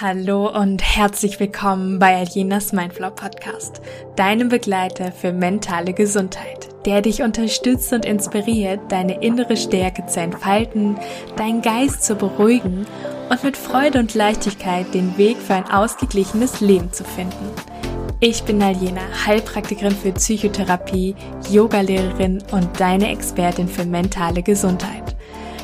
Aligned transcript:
Hallo 0.00 0.48
und 0.48 0.80
herzlich 0.80 1.40
willkommen 1.40 1.98
bei 1.98 2.14
Aljenas 2.14 2.72
Mindflow 2.72 3.10
Podcast, 3.10 3.80
deinem 4.14 4.48
Begleiter 4.48 5.10
für 5.10 5.32
mentale 5.32 5.92
Gesundheit, 5.92 6.68
der 6.86 7.02
dich 7.02 7.22
unterstützt 7.22 7.92
und 7.92 8.04
inspiriert, 8.04 8.78
deine 8.90 9.20
innere 9.24 9.56
Stärke 9.56 10.06
zu 10.06 10.20
entfalten, 10.20 10.96
deinen 11.34 11.62
Geist 11.62 12.04
zu 12.04 12.14
beruhigen 12.14 12.86
und 13.28 13.42
mit 13.42 13.56
Freude 13.56 13.98
und 13.98 14.14
Leichtigkeit 14.14 14.94
den 14.94 15.18
Weg 15.18 15.36
für 15.38 15.54
ein 15.54 15.68
ausgeglichenes 15.68 16.60
Leben 16.60 16.92
zu 16.92 17.02
finden. 17.02 17.50
Ich 18.20 18.44
bin 18.44 18.62
Aljena, 18.62 19.02
Heilpraktikerin 19.26 19.96
für 19.96 20.12
Psychotherapie, 20.12 21.16
Yogalehrerin 21.50 22.40
und 22.52 22.68
deine 22.78 23.10
Expertin 23.10 23.66
für 23.66 23.84
mentale 23.84 24.44
Gesundheit. 24.44 25.17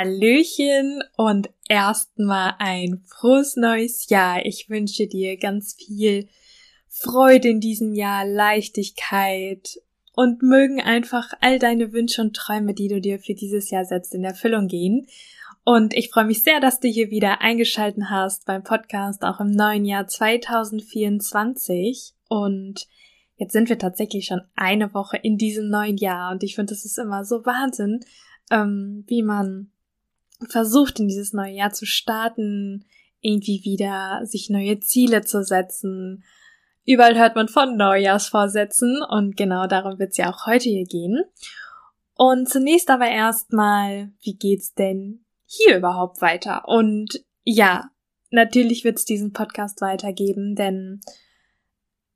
Hallöchen 0.00 1.04
und 1.18 1.50
erstmal 1.68 2.54
ein 2.58 3.02
frohes 3.06 3.56
neues 3.56 4.08
Jahr. 4.08 4.46
Ich 4.46 4.70
wünsche 4.70 5.06
dir 5.06 5.36
ganz 5.36 5.74
viel 5.74 6.26
Freude 6.88 7.50
in 7.50 7.60
diesem 7.60 7.92
Jahr, 7.92 8.26
Leichtigkeit 8.26 9.78
und 10.14 10.42
mögen 10.42 10.80
einfach 10.80 11.34
all 11.42 11.58
deine 11.58 11.92
Wünsche 11.92 12.22
und 12.22 12.34
Träume, 12.34 12.72
die 12.72 12.88
du 12.88 12.98
dir 12.98 13.18
für 13.18 13.34
dieses 13.34 13.70
Jahr 13.70 13.84
setzt, 13.84 14.14
in 14.14 14.24
Erfüllung 14.24 14.68
gehen. 14.68 15.06
Und 15.64 15.92
ich 15.92 16.08
freue 16.08 16.24
mich 16.24 16.44
sehr, 16.44 16.60
dass 16.60 16.80
du 16.80 16.88
hier 16.88 17.10
wieder 17.10 17.42
eingeschalten 17.42 18.08
hast 18.08 18.46
beim 18.46 18.62
Podcast, 18.62 19.22
auch 19.22 19.38
im 19.38 19.50
neuen 19.50 19.84
Jahr 19.84 20.06
2024. 20.06 22.14
Und 22.26 22.86
jetzt 23.36 23.52
sind 23.52 23.68
wir 23.68 23.78
tatsächlich 23.78 24.24
schon 24.24 24.40
eine 24.56 24.94
Woche 24.94 25.18
in 25.18 25.36
diesem 25.36 25.68
neuen 25.68 25.98
Jahr. 25.98 26.32
Und 26.32 26.42
ich 26.42 26.54
finde, 26.54 26.72
das 26.72 26.86
ist 26.86 26.98
immer 26.98 27.26
so 27.26 27.44
Wahnsinn, 27.44 28.00
ähm, 28.50 29.04
wie 29.06 29.22
man 29.22 29.70
versucht, 30.48 31.00
in 31.00 31.08
dieses 31.08 31.32
neue 31.32 31.52
Jahr 31.52 31.72
zu 31.72 31.86
starten, 31.86 32.84
irgendwie 33.20 33.62
wieder 33.64 34.20
sich 34.24 34.50
neue 34.50 34.80
Ziele 34.80 35.22
zu 35.22 35.44
setzen. 35.44 36.24
Überall 36.86 37.18
hört 37.18 37.36
man 37.36 37.48
von 37.48 37.76
Neujahrsvorsätzen 37.76 39.02
und 39.02 39.36
genau 39.36 39.66
darum 39.66 39.98
wird 39.98 40.12
es 40.12 40.16
ja 40.16 40.32
auch 40.32 40.46
heute 40.46 40.68
hier 40.68 40.84
gehen. 40.84 41.22
Und 42.14 42.48
zunächst 42.48 42.90
aber 42.90 43.08
erstmal, 43.08 44.12
wie 44.22 44.36
geht's 44.36 44.74
denn 44.74 45.24
hier 45.46 45.76
überhaupt 45.76 46.20
weiter? 46.20 46.68
Und 46.68 47.24
ja, 47.44 47.90
natürlich 48.30 48.84
wird 48.84 48.98
es 48.98 49.04
diesen 49.04 49.32
Podcast 49.32 49.80
weitergeben, 49.80 50.54
denn 50.54 51.00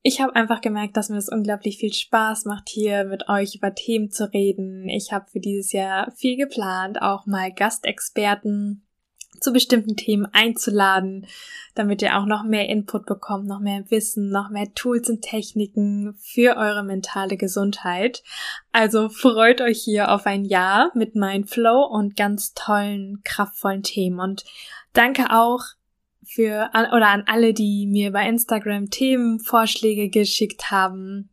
ich 0.07 0.21
habe 0.21 0.37
einfach 0.37 0.61
gemerkt, 0.61 0.99
dass 0.99 1.09
mir 1.09 1.17
es 1.17 1.31
unglaublich 1.31 1.79
viel 1.79 1.93
Spaß 1.93 2.45
macht, 2.45 2.69
hier 2.69 3.05
mit 3.05 3.31
euch 3.31 3.55
über 3.55 3.75
Themen 3.75 4.11
zu 4.11 4.31
reden. 4.31 4.87
Ich 4.87 5.13
habe 5.13 5.31
für 5.31 5.41
dieses 5.41 5.73
Jahr 5.73 6.13
viel 6.13 6.37
geplant, 6.37 7.01
auch 7.01 7.25
mal 7.25 7.51
Gastexperten 7.51 8.87
zu 9.41 9.51
bestimmten 9.51 9.97
Themen 9.97 10.27
einzuladen, 10.31 11.27
damit 11.75 12.03
ihr 12.03 12.19
auch 12.19 12.27
noch 12.27 12.45
mehr 12.45 12.69
Input 12.69 13.07
bekommt, 13.07 13.47
noch 13.47 13.61
mehr 13.61 13.91
Wissen, 13.91 14.29
noch 14.29 14.51
mehr 14.51 14.75
Tools 14.75 15.09
und 15.09 15.23
Techniken 15.23 16.15
für 16.19 16.59
eure 16.59 16.85
mentale 16.85 17.39
Gesundheit. 17.39 18.23
Also 18.73 19.09
freut 19.09 19.63
euch 19.63 19.81
hier 19.83 20.13
auf 20.13 20.27
ein 20.27 20.45
Jahr 20.45 20.91
mit 20.95 21.15
Mindflow 21.15 21.83
und 21.83 22.15
ganz 22.15 22.53
tollen, 22.53 23.23
kraftvollen 23.25 23.83
Themen. 23.83 24.21
Und 24.21 24.45
danke 24.93 25.31
auch 25.31 25.63
für 26.27 26.71
oder 26.73 27.09
an 27.09 27.25
alle, 27.27 27.53
die 27.55 27.87
mir 27.87 28.13
bei 28.13 28.29
Instagram 28.29 28.91
Themenvorschläge 28.91 30.09
geschickt 30.09 30.71
haben. 30.71 31.31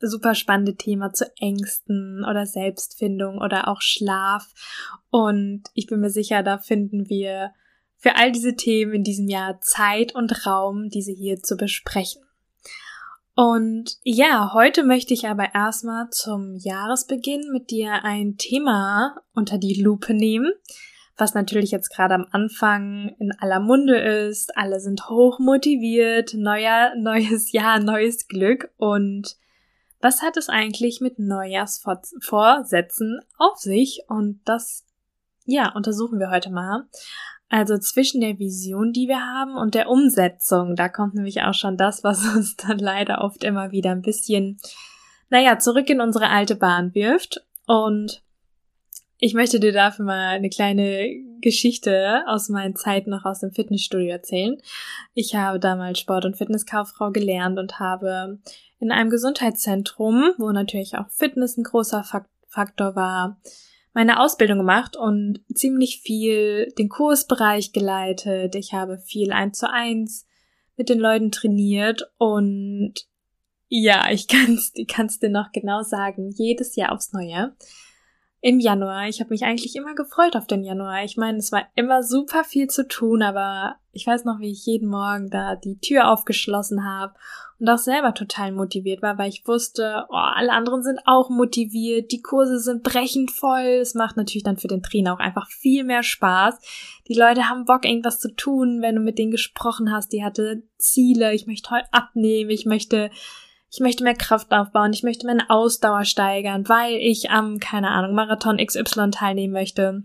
Super 0.00 0.34
spannende 0.34 0.76
Thema 0.76 1.12
zu 1.12 1.30
Ängsten 1.38 2.24
oder 2.28 2.46
Selbstfindung 2.46 3.38
oder 3.38 3.68
auch 3.68 3.82
Schlaf. 3.82 4.46
Und 5.10 5.64
ich 5.74 5.86
bin 5.86 6.00
mir 6.00 6.10
sicher, 6.10 6.42
da 6.42 6.58
finden 6.58 7.08
wir 7.08 7.52
für 7.98 8.16
all 8.16 8.32
diese 8.32 8.56
Themen 8.56 8.94
in 8.94 9.04
diesem 9.04 9.28
Jahr 9.28 9.60
Zeit 9.60 10.14
und 10.14 10.46
Raum, 10.46 10.88
diese 10.88 11.12
hier 11.12 11.42
zu 11.42 11.56
besprechen. 11.56 12.22
Und 13.34 13.98
ja, 14.02 14.52
heute 14.52 14.84
möchte 14.84 15.14
ich 15.14 15.26
aber 15.26 15.54
erstmal 15.54 16.10
zum 16.10 16.56
Jahresbeginn 16.56 17.50
mit 17.52 17.70
dir 17.70 18.04
ein 18.04 18.36
Thema 18.36 19.16
unter 19.34 19.56
die 19.56 19.80
Lupe 19.80 20.14
nehmen, 20.14 20.52
was 21.20 21.34
natürlich 21.34 21.70
jetzt 21.70 21.90
gerade 21.90 22.14
am 22.14 22.26
Anfang 22.30 23.14
in 23.18 23.32
aller 23.38 23.60
Munde 23.60 23.98
ist. 23.98 24.56
Alle 24.56 24.80
sind 24.80 25.08
hoch 25.08 25.38
motiviert, 25.38 26.34
neuer, 26.34 26.94
neues 26.96 27.52
Jahr, 27.52 27.78
neues 27.78 28.26
Glück. 28.26 28.70
Und 28.78 29.36
was 30.00 30.22
hat 30.22 30.36
es 30.36 30.48
eigentlich 30.48 31.00
mit 31.00 31.18
Neujahrsvorsätzen 31.18 33.20
auf 33.38 33.58
sich? 33.58 34.04
Und 34.08 34.40
das, 34.44 34.86
ja, 35.44 35.72
untersuchen 35.74 36.18
wir 36.18 36.30
heute 36.30 36.50
mal. 36.50 36.88
Also 37.50 37.76
zwischen 37.78 38.20
der 38.20 38.38
Vision, 38.38 38.92
die 38.92 39.08
wir 39.08 39.20
haben 39.20 39.56
und 39.56 39.74
der 39.74 39.88
Umsetzung, 39.88 40.76
da 40.76 40.88
kommt 40.88 41.14
nämlich 41.14 41.42
auch 41.42 41.54
schon 41.54 41.76
das, 41.76 42.04
was 42.04 42.24
uns 42.34 42.56
dann 42.56 42.78
leider 42.78 43.22
oft 43.22 43.44
immer 43.44 43.72
wieder 43.72 43.90
ein 43.90 44.02
bisschen, 44.02 44.58
naja, 45.28 45.58
zurück 45.58 45.90
in 45.90 46.00
unsere 46.00 46.28
alte 46.28 46.56
Bahn 46.56 46.94
wirft. 46.94 47.44
Und 47.66 48.22
ich 49.20 49.34
möchte 49.34 49.60
dir 49.60 49.72
dafür 49.72 50.06
mal 50.06 50.28
eine 50.28 50.48
kleine 50.48 51.08
Geschichte 51.42 52.22
aus 52.26 52.48
meinen 52.48 52.74
Zeiten 52.74 53.10
noch 53.10 53.26
aus 53.26 53.40
dem 53.40 53.52
Fitnessstudio 53.52 54.08
erzählen. 54.08 54.56
Ich 55.12 55.34
habe 55.34 55.60
damals 55.60 55.98
Sport- 55.98 56.24
und 56.24 56.38
Fitnesskauffrau 56.38 57.10
gelernt 57.10 57.58
und 57.58 57.78
habe 57.78 58.38
in 58.78 58.90
einem 58.90 59.10
Gesundheitszentrum, 59.10 60.32
wo 60.38 60.50
natürlich 60.52 60.96
auch 60.96 61.10
Fitness 61.10 61.58
ein 61.58 61.64
großer 61.64 62.02
Faktor 62.48 62.96
war, 62.96 63.38
meine 63.92 64.20
Ausbildung 64.20 64.58
gemacht 64.58 64.96
und 64.96 65.40
ziemlich 65.54 66.00
viel 66.00 66.72
den 66.78 66.88
Kursbereich 66.88 67.72
geleitet. 67.72 68.54
Ich 68.54 68.72
habe 68.72 68.98
viel 68.98 69.32
eins 69.32 69.58
zu 69.58 69.70
eins 69.70 70.26
mit 70.76 70.88
den 70.88 70.98
Leuten 70.98 71.30
trainiert 71.30 72.10
und 72.16 72.94
ja, 73.68 74.10
ich 74.10 74.28
kann's, 74.28 74.72
ich 74.74 74.88
kann's 74.88 75.18
dir 75.18 75.28
noch 75.28 75.52
genau 75.52 75.82
sagen, 75.82 76.30
jedes 76.30 76.74
Jahr 76.74 76.92
aufs 76.92 77.12
Neue 77.12 77.54
im 78.42 78.58
Januar. 78.58 79.08
Ich 79.08 79.20
habe 79.20 79.30
mich 79.30 79.44
eigentlich 79.44 79.76
immer 79.76 79.94
gefreut 79.94 80.34
auf 80.34 80.46
den 80.46 80.64
Januar. 80.64 81.04
Ich 81.04 81.16
meine, 81.16 81.38
es 81.38 81.52
war 81.52 81.66
immer 81.74 82.02
super 82.02 82.42
viel 82.44 82.68
zu 82.68 82.88
tun, 82.88 83.22
aber 83.22 83.76
ich 83.92 84.06
weiß 84.06 84.24
noch, 84.24 84.40
wie 84.40 84.52
ich 84.52 84.64
jeden 84.64 84.88
Morgen 84.88 85.28
da 85.28 85.56
die 85.56 85.78
Tür 85.78 86.10
aufgeschlossen 86.10 86.84
habe 86.84 87.14
und 87.58 87.68
auch 87.68 87.78
selber 87.78 88.14
total 88.14 88.52
motiviert 88.52 89.02
war, 89.02 89.18
weil 89.18 89.28
ich 89.28 89.46
wusste, 89.46 90.06
oh, 90.08 90.14
alle 90.14 90.52
anderen 90.52 90.82
sind 90.82 91.00
auch 91.04 91.28
motiviert, 91.28 92.10
die 92.12 92.22
Kurse 92.22 92.58
sind 92.58 92.82
brechend 92.82 93.30
voll. 93.30 93.80
Es 93.82 93.94
macht 93.94 94.16
natürlich 94.16 94.44
dann 94.44 94.56
für 94.56 94.68
den 94.68 94.82
Trainer 94.82 95.12
auch 95.12 95.18
einfach 95.18 95.48
viel 95.50 95.84
mehr 95.84 96.02
Spaß. 96.02 96.58
Die 97.08 97.14
Leute 97.14 97.50
haben 97.50 97.66
Bock, 97.66 97.84
irgendwas 97.84 98.20
zu 98.20 98.34
tun, 98.34 98.80
wenn 98.80 98.94
du 98.94 99.02
mit 99.02 99.18
denen 99.18 99.32
gesprochen 99.32 99.92
hast. 99.92 100.12
Die 100.14 100.24
hatte 100.24 100.62
Ziele, 100.78 101.34
ich 101.34 101.46
möchte 101.46 101.70
heute 101.70 101.92
abnehmen, 101.92 102.48
ich 102.48 102.64
möchte 102.64 103.10
ich 103.70 103.80
möchte 103.80 104.02
mehr 104.02 104.14
Kraft 104.14 104.52
aufbauen, 104.52 104.92
ich 104.92 105.02
möchte 105.02 105.26
meine 105.26 105.48
Ausdauer 105.48 106.04
steigern, 106.04 106.68
weil 106.68 106.96
ich 106.96 107.30
am, 107.30 107.60
keine 107.60 107.90
Ahnung, 107.90 108.14
Marathon 108.14 108.58
XY 108.58 109.10
teilnehmen 109.12 109.52
möchte. 109.52 110.02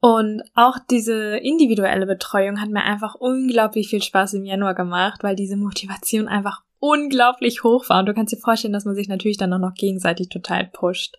Und 0.00 0.42
auch 0.54 0.78
diese 0.90 1.36
individuelle 1.36 2.06
Betreuung 2.06 2.60
hat 2.60 2.70
mir 2.70 2.82
einfach 2.82 3.14
unglaublich 3.14 3.88
viel 3.88 4.02
Spaß 4.02 4.34
im 4.34 4.46
Januar 4.46 4.74
gemacht, 4.74 5.22
weil 5.22 5.36
diese 5.36 5.58
Motivation 5.58 6.26
einfach 6.26 6.62
unglaublich 6.78 7.62
hoch 7.62 7.86
war. 7.90 8.00
Und 8.00 8.06
du 8.06 8.14
kannst 8.14 8.32
dir 8.32 8.38
vorstellen, 8.38 8.72
dass 8.72 8.86
man 8.86 8.94
sich 8.94 9.08
natürlich 9.08 9.36
dann 9.36 9.52
auch 9.52 9.58
noch 9.58 9.74
gegenseitig 9.74 10.30
total 10.30 10.64
pusht. 10.72 11.18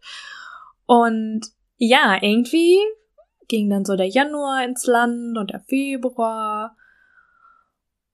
Und 0.87 1.41
ja, 1.77 2.17
irgendwie 2.19 2.79
ging 3.47 3.69
dann 3.69 3.85
so 3.85 3.95
der 3.95 4.07
Januar 4.07 4.63
ins 4.65 4.87
Land 4.87 5.37
und 5.37 5.51
der 5.51 5.59
Februar. 5.59 6.75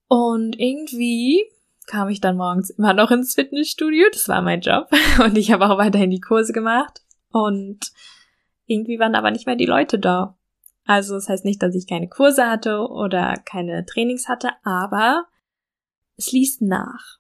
Und 0.10 0.60
irgendwie 0.60 1.46
kam 1.88 2.10
ich 2.10 2.22
dann 2.22 2.38
morgens 2.38 2.70
immer 2.70 2.94
noch 2.94 3.10
ins 3.10 3.34
Fitnessstudio. 3.34 4.06
Das 4.12 4.28
war 4.30 4.42
mein 4.42 4.62
Job. 4.62 4.90
Und 5.24 5.38
ich 5.38 5.52
habe 5.52 5.66
auch 5.66 5.78
weiterhin 5.78 6.12
die 6.12 6.22
Kurse 6.22 6.54
gemacht. 6.54 7.02
Und 7.32 7.92
irgendwie 8.68 9.00
waren 9.00 9.16
aber 9.16 9.32
nicht 9.32 9.48
mehr 9.48 9.56
die 9.56 9.66
Leute 9.66 9.98
da. 9.98 10.38
Also 10.86 11.16
das 11.16 11.28
heißt 11.28 11.46
nicht, 11.46 11.62
dass 11.62 11.76
ich 11.76 11.88
keine 11.88 12.08
Kurse 12.08 12.48
hatte 12.48 12.80
oder 12.88 13.36
keine 13.46 13.86
Trainings 13.86 14.28
hatte, 14.28 14.52
aber 14.64 15.26
es 16.16 16.32
ließ 16.32 16.62
nach. 16.62 17.18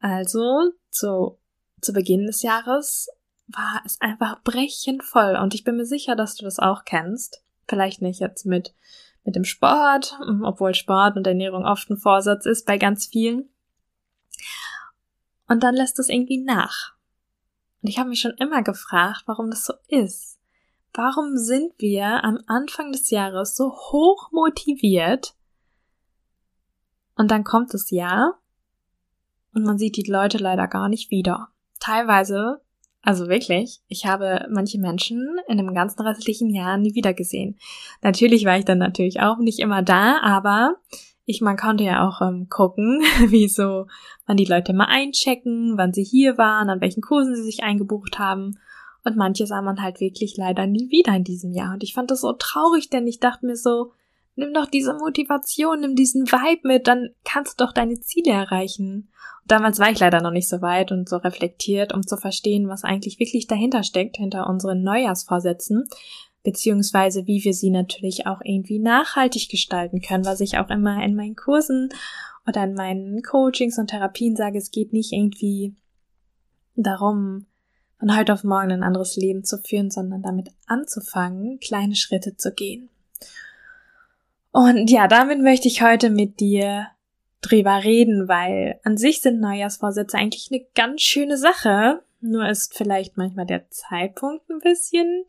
Also 0.00 0.72
zu, 0.90 1.38
zu 1.80 1.92
Beginn 1.92 2.26
des 2.26 2.42
Jahres 2.42 3.08
war 3.46 3.82
es 3.84 4.00
einfach 4.00 4.42
brechend 4.42 5.04
voll 5.04 5.36
und 5.36 5.54
ich 5.54 5.64
bin 5.64 5.76
mir 5.76 5.84
sicher, 5.84 6.16
dass 6.16 6.36
du 6.36 6.44
das 6.44 6.58
auch 6.58 6.84
kennst. 6.84 7.42
Vielleicht 7.68 8.00
nicht 8.00 8.20
jetzt 8.20 8.46
mit, 8.46 8.74
mit 9.24 9.36
dem 9.36 9.44
Sport, 9.44 10.18
obwohl 10.42 10.74
Sport 10.74 11.16
und 11.16 11.26
Ernährung 11.26 11.64
oft 11.64 11.88
ein 11.90 11.98
Vorsatz 11.98 12.46
ist 12.46 12.66
bei 12.66 12.78
ganz 12.78 13.06
vielen. 13.06 13.50
Und 15.48 15.62
dann 15.62 15.74
lässt 15.74 15.98
es 15.98 16.08
irgendwie 16.08 16.42
nach. 16.42 16.94
Und 17.82 17.88
ich 17.88 17.98
habe 17.98 18.08
mich 18.08 18.20
schon 18.20 18.34
immer 18.38 18.62
gefragt, 18.62 19.24
warum 19.26 19.50
das 19.50 19.64
so 19.64 19.74
ist. 19.88 20.38
Warum 20.92 21.36
sind 21.36 21.72
wir 21.78 22.24
am 22.24 22.38
Anfang 22.46 22.92
des 22.92 23.10
Jahres 23.10 23.56
so 23.56 23.72
hoch 23.72 24.30
motiviert 24.30 25.34
und 27.16 27.30
dann 27.30 27.44
kommt 27.44 27.74
das 27.74 27.90
Jahr 27.90 28.38
und 29.54 29.64
man 29.64 29.78
sieht 29.78 29.96
die 29.96 30.10
Leute 30.10 30.38
leider 30.38 30.66
gar 30.66 30.88
nicht 30.88 31.10
wieder. 31.10 31.48
Teilweise, 31.78 32.60
also 33.02 33.28
wirklich, 33.28 33.80
ich 33.88 34.06
habe 34.06 34.46
manche 34.50 34.78
Menschen 34.78 35.38
in 35.48 35.58
dem 35.58 35.74
ganzen 35.74 36.02
restlichen 36.02 36.50
Jahr 36.50 36.76
nie 36.76 36.94
wieder 36.94 37.14
gesehen. 37.14 37.58
Natürlich 38.02 38.44
war 38.44 38.58
ich 38.58 38.64
dann 38.64 38.78
natürlich 38.78 39.20
auch 39.20 39.38
nicht 39.38 39.60
immer 39.60 39.82
da, 39.82 40.20
aber 40.22 40.76
ich, 41.26 41.40
man 41.40 41.56
konnte 41.56 41.84
ja 41.84 42.06
auch 42.06 42.20
ähm, 42.20 42.48
gucken, 42.48 43.00
wie 43.28 43.48
so, 43.48 43.86
wann 44.26 44.36
die 44.36 44.44
Leute 44.44 44.72
mal 44.72 44.86
einchecken, 44.86 45.76
wann 45.76 45.92
sie 45.92 46.04
hier 46.04 46.38
waren, 46.38 46.70
an 46.70 46.80
welchen 46.80 47.02
Kursen 47.02 47.34
sie 47.34 47.42
sich 47.42 47.62
eingebucht 47.62 48.18
haben. 48.18 48.58
Und 49.04 49.16
manche 49.16 49.46
sah 49.46 49.60
man 49.60 49.82
halt 49.82 50.00
wirklich 50.00 50.36
leider 50.36 50.66
nie 50.66 50.90
wieder 50.90 51.14
in 51.14 51.24
diesem 51.24 51.52
Jahr. 51.52 51.74
Und 51.74 51.82
ich 51.82 51.94
fand 51.94 52.10
das 52.10 52.22
so 52.22 52.32
traurig, 52.32 52.88
denn 52.88 53.06
ich 53.06 53.20
dachte 53.20 53.44
mir 53.44 53.56
so, 53.56 53.92
nimm 54.34 54.54
doch 54.54 54.66
diese 54.66 54.94
Motivation, 54.94 55.80
nimm 55.80 55.94
diesen 55.94 56.26
Vibe 56.26 56.66
mit, 56.68 56.88
dann 56.88 57.10
kannst 57.24 57.60
du 57.60 57.64
doch 57.64 57.72
deine 57.72 58.00
Ziele 58.00 58.32
erreichen. 58.32 59.10
Und 59.42 59.50
damals 59.50 59.78
war 59.78 59.90
ich 59.90 60.00
leider 60.00 60.22
noch 60.22 60.30
nicht 60.30 60.48
so 60.48 60.62
weit 60.62 60.90
und 60.90 61.08
so 61.08 61.18
reflektiert, 61.18 61.92
um 61.94 62.06
zu 62.06 62.16
verstehen, 62.16 62.68
was 62.68 62.84
eigentlich 62.84 63.18
wirklich 63.18 63.46
dahinter 63.46 63.82
steckt, 63.82 64.16
hinter 64.16 64.48
unseren 64.48 64.82
Neujahrsvorsätzen 64.82 65.84
beziehungsweise 66.44 67.26
wie 67.26 67.42
wir 67.42 67.54
sie 67.54 67.70
natürlich 67.70 68.26
auch 68.26 68.40
irgendwie 68.44 68.78
nachhaltig 68.78 69.48
gestalten 69.48 70.00
können, 70.00 70.26
was 70.26 70.40
ich 70.40 70.58
auch 70.58 70.70
immer 70.70 71.02
in 71.02 71.16
meinen 71.16 71.34
Kursen 71.34 71.88
oder 72.46 72.64
in 72.64 72.74
meinen 72.74 73.22
Coachings 73.22 73.78
und 73.78 73.88
Therapien 73.88 74.36
sage, 74.36 74.58
es 74.58 74.70
geht 74.70 74.92
nicht 74.92 75.12
irgendwie 75.12 75.74
darum, 76.76 77.46
von 77.98 78.16
heute 78.16 78.34
auf 78.34 78.44
morgen 78.44 78.72
ein 78.72 78.82
anderes 78.82 79.16
Leben 79.16 79.44
zu 79.44 79.58
führen, 79.58 79.90
sondern 79.90 80.22
damit 80.22 80.50
anzufangen, 80.66 81.58
kleine 81.60 81.96
Schritte 81.96 82.36
zu 82.36 82.52
gehen. 82.52 82.90
Und 84.52 84.90
ja, 84.90 85.08
damit 85.08 85.40
möchte 85.40 85.66
ich 85.66 85.82
heute 85.82 86.10
mit 86.10 86.38
dir 86.38 86.88
drüber 87.40 87.82
reden, 87.82 88.28
weil 88.28 88.78
an 88.84 88.96
sich 88.96 89.22
sind 89.22 89.40
Neujahrsvorsätze 89.40 90.18
eigentlich 90.18 90.48
eine 90.50 90.64
ganz 90.74 91.00
schöne 91.02 91.38
Sache. 91.38 92.02
Nur 92.20 92.46
ist 92.48 92.76
vielleicht 92.76 93.16
manchmal 93.16 93.46
der 93.46 93.68
Zeitpunkt 93.70 94.48
ein 94.50 94.60
bisschen 94.60 95.24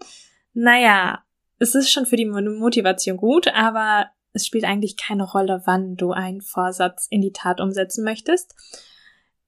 naja, 0.56 1.24
es 1.60 1.75
ist 1.75 1.92
schon 1.92 2.06
für 2.06 2.16
die 2.16 2.25
Motivation 2.25 3.18
gut, 3.18 3.48
aber 3.50 4.07
es 4.34 4.46
spielt 4.46 4.63
eigentlich 4.63 4.98
keine 4.98 5.24
Rolle, 5.24 5.62
wann 5.66 5.96
du 5.96 6.12
einen 6.12 6.42
Vorsatz 6.42 7.07
in 7.10 7.22
die 7.22 7.31
Tat 7.31 7.62
umsetzen 7.62 8.04
möchtest. 8.04 8.56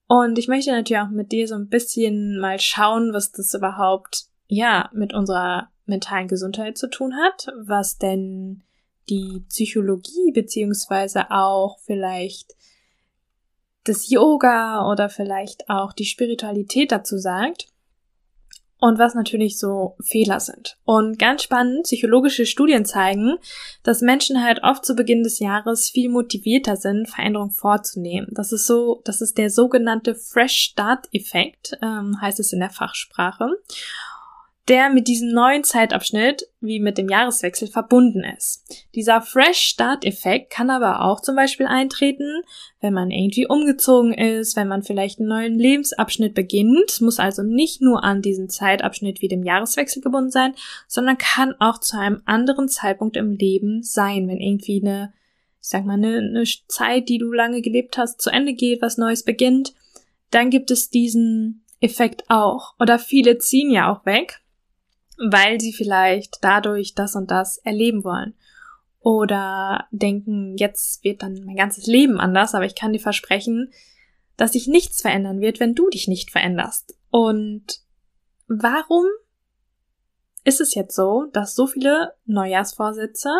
Und 0.06 0.38
ich 0.38 0.48
möchte 0.48 0.70
natürlich 0.70 1.02
auch 1.02 1.10
mit 1.10 1.32
dir 1.32 1.48
so 1.48 1.54
ein 1.54 1.68
bisschen 1.68 2.38
mal 2.38 2.60
schauen, 2.60 3.12
was 3.12 3.32
das 3.32 3.52
überhaupt, 3.52 4.26
ja, 4.46 4.88
mit 4.92 5.12
unserer 5.12 5.70
mentalen 5.86 6.28
Gesundheit 6.28 6.78
zu 6.78 6.88
tun 6.88 7.14
hat, 7.16 7.48
was 7.58 7.98
denn 7.98 8.62
die 9.08 9.44
Psychologie 9.48 10.32
beziehungsweise 10.32 11.30
auch 11.30 11.78
vielleicht 11.80 12.54
das 13.84 14.10
Yoga 14.10 14.90
oder 14.90 15.08
vielleicht 15.08 15.70
auch 15.70 15.94
die 15.94 16.04
Spiritualität 16.04 16.92
dazu 16.92 17.16
sagt 17.16 17.68
und 18.80 18.98
was 18.98 19.14
natürlich 19.14 19.58
so 19.58 19.96
Fehler 20.00 20.40
sind. 20.40 20.78
Und 20.84 21.18
ganz 21.18 21.42
spannend, 21.42 21.84
psychologische 21.84 22.46
Studien 22.46 22.84
zeigen, 22.84 23.38
dass 23.82 24.00
Menschen 24.00 24.42
halt 24.42 24.62
oft 24.62 24.84
zu 24.84 24.94
Beginn 24.94 25.22
des 25.22 25.38
Jahres 25.40 25.90
viel 25.90 26.08
motivierter 26.08 26.76
sind, 26.76 27.08
Veränderungen 27.08 27.50
vorzunehmen. 27.50 28.28
Das 28.30 28.52
ist 28.52 28.66
so, 28.66 29.02
das 29.04 29.20
ist 29.20 29.38
der 29.38 29.50
sogenannte 29.50 30.14
Fresh 30.14 30.56
Start 30.56 31.08
Effekt, 31.12 31.76
ähm, 31.82 32.20
heißt 32.20 32.40
es 32.40 32.52
in 32.52 32.60
der 32.60 32.70
Fachsprache 32.70 33.50
der 34.68 34.90
mit 34.90 35.08
diesem 35.08 35.30
neuen 35.30 35.64
Zeitabschnitt 35.64 36.46
wie 36.60 36.78
mit 36.78 36.98
dem 36.98 37.08
Jahreswechsel 37.08 37.68
verbunden 37.68 38.22
ist. 38.36 38.64
Dieser 38.94 39.22
Fresh 39.22 39.58
Start 39.58 40.04
Effekt 40.04 40.50
kann 40.50 40.68
aber 40.68 41.04
auch 41.04 41.20
zum 41.20 41.36
Beispiel 41.36 41.66
eintreten, 41.66 42.42
wenn 42.80 42.92
man 42.92 43.10
irgendwie 43.10 43.46
umgezogen 43.46 44.12
ist, 44.12 44.56
wenn 44.56 44.68
man 44.68 44.82
vielleicht 44.82 45.20
einen 45.20 45.28
neuen 45.28 45.58
Lebensabschnitt 45.58 46.34
beginnt, 46.34 47.00
muss 47.00 47.18
also 47.18 47.42
nicht 47.42 47.80
nur 47.80 48.04
an 48.04 48.20
diesen 48.20 48.50
Zeitabschnitt 48.50 49.22
wie 49.22 49.28
dem 49.28 49.42
Jahreswechsel 49.42 50.02
gebunden 50.02 50.30
sein, 50.30 50.54
sondern 50.86 51.16
kann 51.16 51.54
auch 51.58 51.78
zu 51.78 51.98
einem 51.98 52.20
anderen 52.26 52.68
Zeitpunkt 52.68 53.16
im 53.16 53.32
Leben 53.32 53.82
sein, 53.82 54.28
wenn 54.28 54.40
irgendwie 54.40 54.82
eine, 54.82 55.14
ich 55.62 55.68
sag 55.68 55.86
mal, 55.86 55.94
eine, 55.94 56.18
eine 56.18 56.44
Zeit, 56.66 57.08
die 57.08 57.18
du 57.18 57.32
lange 57.32 57.62
gelebt 57.62 57.96
hast, 57.96 58.20
zu 58.20 58.28
Ende 58.28 58.52
geht, 58.52 58.82
was 58.82 58.98
Neues 58.98 59.22
beginnt, 59.22 59.72
dann 60.30 60.50
gibt 60.50 60.70
es 60.70 60.90
diesen 60.90 61.64
Effekt 61.80 62.24
auch. 62.28 62.74
Oder 62.78 62.98
viele 62.98 63.38
ziehen 63.38 63.70
ja 63.70 63.90
auch 63.90 64.04
weg 64.04 64.42
weil 65.18 65.60
sie 65.60 65.72
vielleicht 65.72 66.38
dadurch 66.42 66.94
das 66.94 67.14
und 67.14 67.30
das 67.30 67.58
erleben 67.58 68.04
wollen. 68.04 68.34
Oder 69.00 69.86
denken, 69.90 70.56
jetzt 70.56 71.04
wird 71.04 71.22
dann 71.22 71.44
mein 71.44 71.56
ganzes 71.56 71.86
Leben 71.86 72.18
anders, 72.20 72.54
aber 72.54 72.66
ich 72.66 72.74
kann 72.74 72.92
dir 72.92 73.00
versprechen, 73.00 73.72
dass 74.36 74.52
sich 74.52 74.66
nichts 74.66 75.00
verändern 75.00 75.40
wird, 75.40 75.60
wenn 75.60 75.74
du 75.74 75.88
dich 75.88 76.08
nicht 76.08 76.30
veränderst. 76.30 76.96
Und 77.10 77.80
warum 78.46 79.06
ist 80.44 80.60
es 80.60 80.74
jetzt 80.74 80.94
so, 80.94 81.26
dass 81.32 81.54
so 81.54 81.66
viele 81.66 82.14
Neujahrsvorsätze 82.24 83.30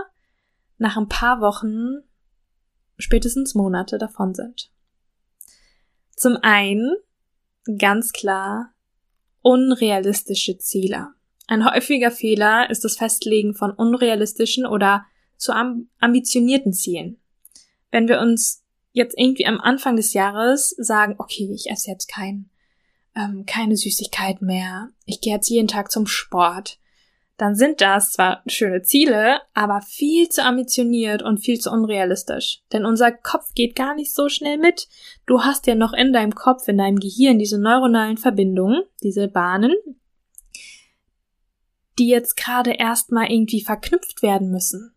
nach 0.78 0.96
ein 0.96 1.08
paar 1.08 1.40
Wochen, 1.40 2.02
spätestens 2.96 3.54
Monate 3.54 3.98
davon 3.98 4.34
sind? 4.34 4.70
Zum 6.16 6.36
einen 6.42 6.96
ganz 7.78 8.12
klar 8.12 8.74
unrealistische 9.42 10.58
Ziele. 10.58 11.08
Ein 11.48 11.64
häufiger 11.64 12.10
Fehler 12.10 12.68
ist 12.68 12.84
das 12.84 12.98
Festlegen 12.98 13.54
von 13.54 13.70
unrealistischen 13.70 14.66
oder 14.66 15.06
zu 15.38 15.52
ambitionierten 15.98 16.74
Zielen. 16.74 17.18
Wenn 17.90 18.06
wir 18.06 18.20
uns 18.20 18.64
jetzt 18.92 19.14
irgendwie 19.16 19.46
am 19.46 19.58
Anfang 19.58 19.96
des 19.96 20.12
Jahres 20.12 20.74
sagen, 20.76 21.14
okay, 21.16 21.50
ich 21.54 21.70
esse 21.70 21.90
jetzt 21.90 22.06
kein, 22.06 22.50
ähm, 23.16 23.44
keine 23.46 23.76
Süßigkeiten 23.76 24.46
mehr, 24.46 24.90
ich 25.06 25.22
gehe 25.22 25.34
jetzt 25.34 25.48
jeden 25.48 25.68
Tag 25.68 25.90
zum 25.90 26.06
Sport, 26.06 26.78
dann 27.38 27.54
sind 27.54 27.80
das 27.80 28.12
zwar 28.12 28.42
schöne 28.46 28.82
Ziele, 28.82 29.40
aber 29.54 29.80
viel 29.80 30.28
zu 30.28 30.44
ambitioniert 30.44 31.22
und 31.22 31.38
viel 31.38 31.58
zu 31.58 31.70
unrealistisch. 31.70 32.62
Denn 32.72 32.84
unser 32.84 33.10
Kopf 33.12 33.54
geht 33.54 33.74
gar 33.74 33.94
nicht 33.94 34.12
so 34.12 34.28
schnell 34.28 34.58
mit. 34.58 34.88
Du 35.24 35.44
hast 35.44 35.66
ja 35.66 35.76
noch 35.76 35.94
in 35.94 36.12
deinem 36.12 36.34
Kopf, 36.34 36.68
in 36.68 36.76
deinem 36.76 36.98
Gehirn 36.98 37.38
diese 37.38 37.58
neuronalen 37.58 38.18
Verbindungen, 38.18 38.82
diese 39.02 39.28
Bahnen, 39.28 39.72
die 41.98 42.08
jetzt 42.08 42.36
gerade 42.36 42.72
erstmal 42.72 43.30
irgendwie 43.30 43.62
verknüpft 43.62 44.22
werden 44.22 44.50
müssen. 44.50 44.94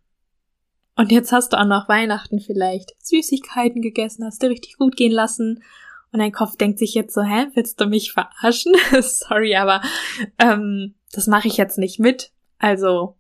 Und 0.96 1.12
jetzt 1.12 1.32
hast 1.32 1.54
du 1.54 1.60
auch 1.60 1.66
noch 1.66 1.90
Weihnachten 1.90 2.40
vielleicht 2.40 2.94
Süßigkeiten 3.04 3.82
gegessen, 3.82 4.26
hast 4.26 4.42
dir 4.42 4.50
richtig 4.50 4.78
gut 4.78 4.96
gehen 4.96 5.12
lassen. 5.12 5.64
Und 6.12 6.20
dein 6.20 6.34
Kopf 6.34 6.58
denkt 6.58 6.78
sich 6.78 6.94
jetzt 6.94 7.14
so, 7.14 7.22
hä, 7.22 7.48
willst 7.54 7.80
du 7.80 7.86
mich 7.86 8.12
verarschen? 8.12 8.74
Sorry, 9.02 9.56
aber 9.56 9.82
ähm, 10.38 10.96
das 11.14 11.28
mache 11.28 11.48
ich 11.48 11.58
jetzt 11.58 11.78
nicht 11.78 12.00
mit. 12.00 12.32
Also, 12.60 13.16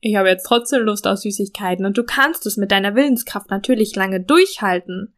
ich 0.00 0.16
habe 0.16 0.28
jetzt 0.28 0.44
trotzdem 0.44 0.82
Lust 0.82 1.06
auf 1.06 1.18
Süßigkeiten 1.18 1.86
und 1.86 1.96
du 1.96 2.04
kannst 2.04 2.46
es 2.46 2.58
mit 2.58 2.70
deiner 2.70 2.94
Willenskraft 2.94 3.50
natürlich 3.50 3.96
lange 3.96 4.20
durchhalten. 4.20 5.14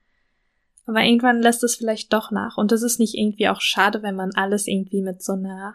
Aber 0.87 1.03
irgendwann 1.03 1.43
lässt 1.43 1.65
es 1.65 1.75
vielleicht 1.75 2.12
doch 2.12 2.31
nach. 2.31 2.57
Und 2.57 2.73
das 2.73 2.83
ist 2.83 2.99
nicht 2.99 3.15
irgendwie 3.15 3.49
auch 3.49 3.61
schade, 3.61 4.03
wenn 4.03 4.15
man 4.15 4.31
alles 4.35 4.67
irgendwie 4.67 5.03
mit 5.03 5.23
so 5.23 5.33
einer, 5.33 5.75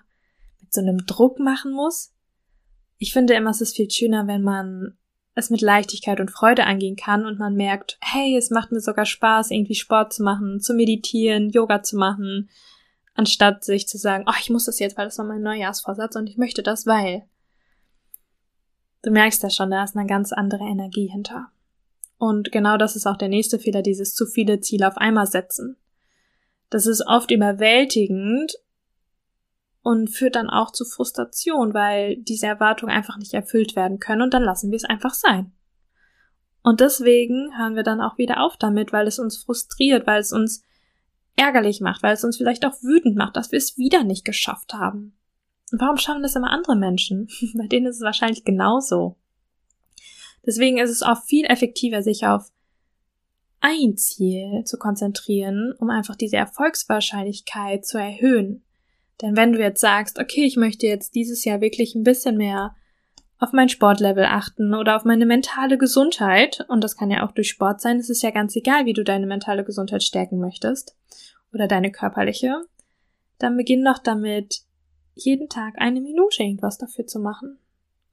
mit 0.62 0.74
so 0.74 0.82
einem 0.82 1.06
Druck 1.06 1.38
machen 1.40 1.74
muss 1.74 2.13
ich 3.04 3.12
finde 3.12 3.34
immer, 3.34 3.50
es 3.50 3.60
ist 3.60 3.76
viel 3.76 3.92
schöner, 3.92 4.28
wenn 4.28 4.42
man 4.42 4.98
es 5.36 5.50
mit 5.50 5.60
Leichtigkeit 5.60 6.22
und 6.22 6.32
Freude 6.32 6.64
angehen 6.64 6.96
kann 6.96 7.26
und 7.26 7.38
man 7.38 7.54
merkt, 7.54 7.98
hey, 8.02 8.38
es 8.38 8.50
macht 8.50 8.72
mir 8.72 8.80
sogar 8.80 9.06
Spaß, 9.06 9.52
irgendwie 9.52 9.76
Sport 9.76 10.14
zu 10.14 10.24
machen, 10.24 10.62
zu 10.62 10.74
meditieren, 10.74 11.50
Yoga 11.50 11.84
zu 11.84 11.98
machen, 11.98 12.50
anstatt 13.14 13.66
sich 13.66 13.90
zu 13.90 13.98
sagen, 13.98 14.24
oh, 14.26 14.36
ich 14.40 14.50
muss 14.50 14.64
das 14.66 14.80
jetzt, 14.80 14.98
weil 14.98 15.04
das 15.04 15.18
war 15.18 15.26
mein 15.26 15.42
Neujahrsvorsatz 15.42 16.16
und 16.16 16.30
ich 16.30 16.38
möchte 16.38 16.64
das, 16.64 16.86
weil. 16.86 17.24
Du 19.02 19.12
merkst 19.12 19.44
ja 19.44 19.50
schon, 19.50 19.70
da 19.70 19.84
ist 19.84 19.98
eine 19.98 20.08
ganz 20.08 20.32
andere 20.32 20.64
Energie 20.64 21.08
hinter. 21.08 21.52
Und 22.18 22.54
genau 22.54 22.78
das 22.78 22.96
ist 22.96 23.06
auch 23.06 23.18
der 23.18 23.28
nächste 23.28 23.60
Fehler, 23.60 23.82
dieses 23.82 24.16
zu 24.16 24.26
viele 24.26 24.62
Ziele 24.62 24.88
auf 24.88 24.96
einmal 24.96 25.28
setzen. 25.28 25.76
Das 26.70 26.86
ist 26.86 27.06
oft 27.06 27.32
überwältigend 27.32 28.54
und 29.84 30.10
führt 30.10 30.36
dann 30.36 30.50
auch 30.50 30.72
zu 30.72 30.86
Frustration, 30.86 31.74
weil 31.74 32.18
diese 32.18 32.48
Erwartungen 32.48 32.96
einfach 32.96 33.18
nicht 33.18 33.34
erfüllt 33.34 33.75
werden 33.75 34.00
können 34.00 34.22
und 34.22 34.34
dann 34.34 34.44
lassen 34.44 34.72
wir 34.72 34.78
es 34.78 34.86
einfach 34.86 35.13
sein. 35.13 35.52
Und 36.63 36.80
deswegen 36.80 37.56
hören 37.58 37.75
wir 37.75 37.84
dann 37.84 38.02
auch 38.02 38.18
wieder 38.18 38.42
auf 38.42 38.56
damit, 38.56 38.94
weil 38.94 39.06
es 39.06 39.20
uns 39.20 39.38
frustriert, 39.38 40.08
weil 40.08 40.22
es 40.22 40.32
uns 40.32 40.63
ärgerlich 41.36 41.82
macht, 41.82 42.02
weil 42.02 42.13
es 42.13 42.24
uns 42.24 42.38
vielleicht 42.38 42.66
auch 42.66 42.82
wütend 42.82 43.18
macht, 43.18 43.36
dass 43.36 43.52
wir 43.52 43.58
es 43.58 43.78
wieder 43.78 44.06
nicht 44.06 44.24
geschafft 44.24 44.74
haben. 44.74 45.13
Und 45.72 45.82
warum 45.82 45.98
schaffen 45.98 46.24
das 46.24 46.38
immer 46.38 46.52
andere 46.52 46.78
Menschen? 46.78 47.28
Bei 47.56 47.68
denen 47.68 47.88
ist 47.88 47.98
es 47.98 48.04
wahrscheinlich 48.04 48.46
genauso. 48.46 49.18
Deswegen 50.46 50.78
ist 50.78 50.92
es 50.92 51.04
auch 51.04 51.22
viel 51.24 51.46
effektiver, 51.46 52.02
sich 52.02 52.25
auf 52.25 52.52
ein 53.60 53.98
Ziel 53.98 54.63
zu 54.66 54.78
konzentrieren, 54.78 55.74
um 55.78 55.90
einfach 55.90 56.16
diese 56.16 56.38
Erfolgswahrscheinlichkeit 56.38 57.86
zu 57.86 57.98
erhöhen. 57.98 58.63
Denn 59.22 59.36
wenn 59.36 59.53
du 59.53 59.60
jetzt 59.60 59.82
sagst, 59.82 60.20
okay, 60.20 60.43
ich 60.46 60.58
möchte 60.58 60.88
jetzt 60.88 61.15
dieses 61.15 61.46
Jahr 61.46 61.62
wirklich 61.62 61.96
ein 61.96 62.03
bisschen 62.03 62.38
mehr 62.38 62.75
auf 63.39 63.51
mein 63.51 63.70
Sportlevel 63.70 64.25
achten 64.25 64.74
oder 64.74 64.96
auf 64.96 65.03
meine 65.03 65.25
mentale 65.25 65.77
Gesundheit, 65.77 66.65
und 66.70 66.84
das 66.84 66.96
kann 66.96 67.12
ja 67.12 67.25
auch 67.25 67.32
durch 67.32 67.50
Sport 67.50 67.82
sein, 67.82 67.98
es 67.98 68.10
ist 68.10 68.24
ja 68.24 68.32
ganz 68.32 68.55
egal, 68.55 68.86
wie 68.86 68.93
du 68.93 69.03
deine 69.03 69.27
mentale 69.27 69.63
Gesundheit 69.63 70.03
stärken 70.03 70.39
möchtest 70.39 70.96
oder 71.53 71.67
deine 71.67 71.91
körperliche, 71.91 72.62
dann 73.39 73.58
beginn 73.58 73.84
doch 73.84 74.00
damit, 74.00 74.62
jeden 75.15 75.50
Tag 75.50 75.75
eine 75.77 76.01
Minute 76.01 76.41
irgendwas 76.41 76.77
dafür 76.77 77.05
zu 77.05 77.20
machen. 77.20 77.60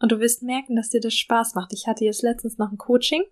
Und 0.00 0.12
du 0.12 0.18
wirst 0.18 0.42
merken, 0.42 0.76
dass 0.76 0.90
dir 0.90 1.00
das 1.00 1.14
Spaß 1.14 1.54
macht. 1.54 1.72
Ich 1.72 1.86
hatte 1.86 2.04
jetzt 2.04 2.22
letztens 2.22 2.58
noch 2.58 2.72
ein 2.72 2.78
Coaching 2.78 3.22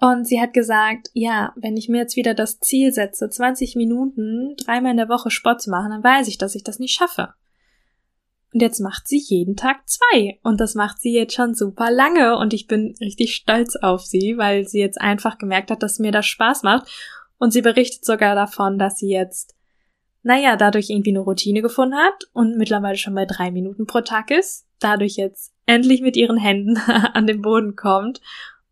und 0.00 0.26
sie 0.26 0.40
hat 0.40 0.52
gesagt, 0.52 1.10
ja, 1.12 1.52
wenn 1.56 1.76
ich 1.76 1.88
mir 1.88 1.98
jetzt 1.98 2.16
wieder 2.16 2.32
das 2.32 2.60
Ziel 2.60 2.92
setze, 2.92 3.28
20 3.28 3.74
Minuten 3.74 4.54
dreimal 4.56 4.92
in 4.92 4.96
der 4.96 5.08
Woche 5.08 5.30
Sport 5.30 5.60
zu 5.60 5.70
machen, 5.70 5.90
dann 5.90 6.04
weiß 6.04 6.28
ich, 6.28 6.38
dass 6.38 6.54
ich 6.54 6.62
das 6.62 6.78
nicht 6.78 6.94
schaffe. 6.94 7.34
Und 8.54 8.62
jetzt 8.62 8.78
macht 8.78 9.08
sie 9.08 9.18
jeden 9.18 9.56
Tag 9.56 9.88
zwei. 9.88 10.38
Und 10.42 10.60
das 10.60 10.74
macht 10.74 11.00
sie 11.00 11.12
jetzt 11.12 11.34
schon 11.34 11.54
super 11.54 11.90
lange. 11.90 12.38
Und 12.38 12.54
ich 12.54 12.68
bin 12.68 12.94
richtig 13.00 13.34
stolz 13.34 13.74
auf 13.76 14.02
sie, 14.02 14.38
weil 14.38 14.66
sie 14.66 14.78
jetzt 14.78 15.00
einfach 15.00 15.36
gemerkt 15.36 15.70
hat, 15.70 15.82
dass 15.82 15.98
mir 15.98 16.12
das 16.12 16.26
Spaß 16.26 16.62
macht. 16.62 16.88
Und 17.38 17.52
sie 17.52 17.60
berichtet 17.60 18.04
sogar 18.04 18.36
davon, 18.36 18.78
dass 18.78 18.98
sie 18.98 19.10
jetzt, 19.10 19.56
naja, 20.22 20.56
dadurch 20.56 20.90
irgendwie 20.90 21.10
eine 21.10 21.20
Routine 21.20 21.60
gefunden 21.60 21.96
hat 21.96 22.24
und 22.32 22.56
mittlerweile 22.56 22.96
schon 22.96 23.14
bei 23.14 23.26
drei 23.26 23.50
Minuten 23.50 23.86
pro 23.86 24.00
Tag 24.00 24.30
ist. 24.30 24.64
Dadurch 24.78 25.16
jetzt 25.16 25.52
endlich 25.66 26.02
mit 26.02 26.16
ihren 26.16 26.38
Händen 26.38 26.76
an 27.12 27.26
den 27.26 27.42
Boden 27.42 27.74
kommt 27.74 28.20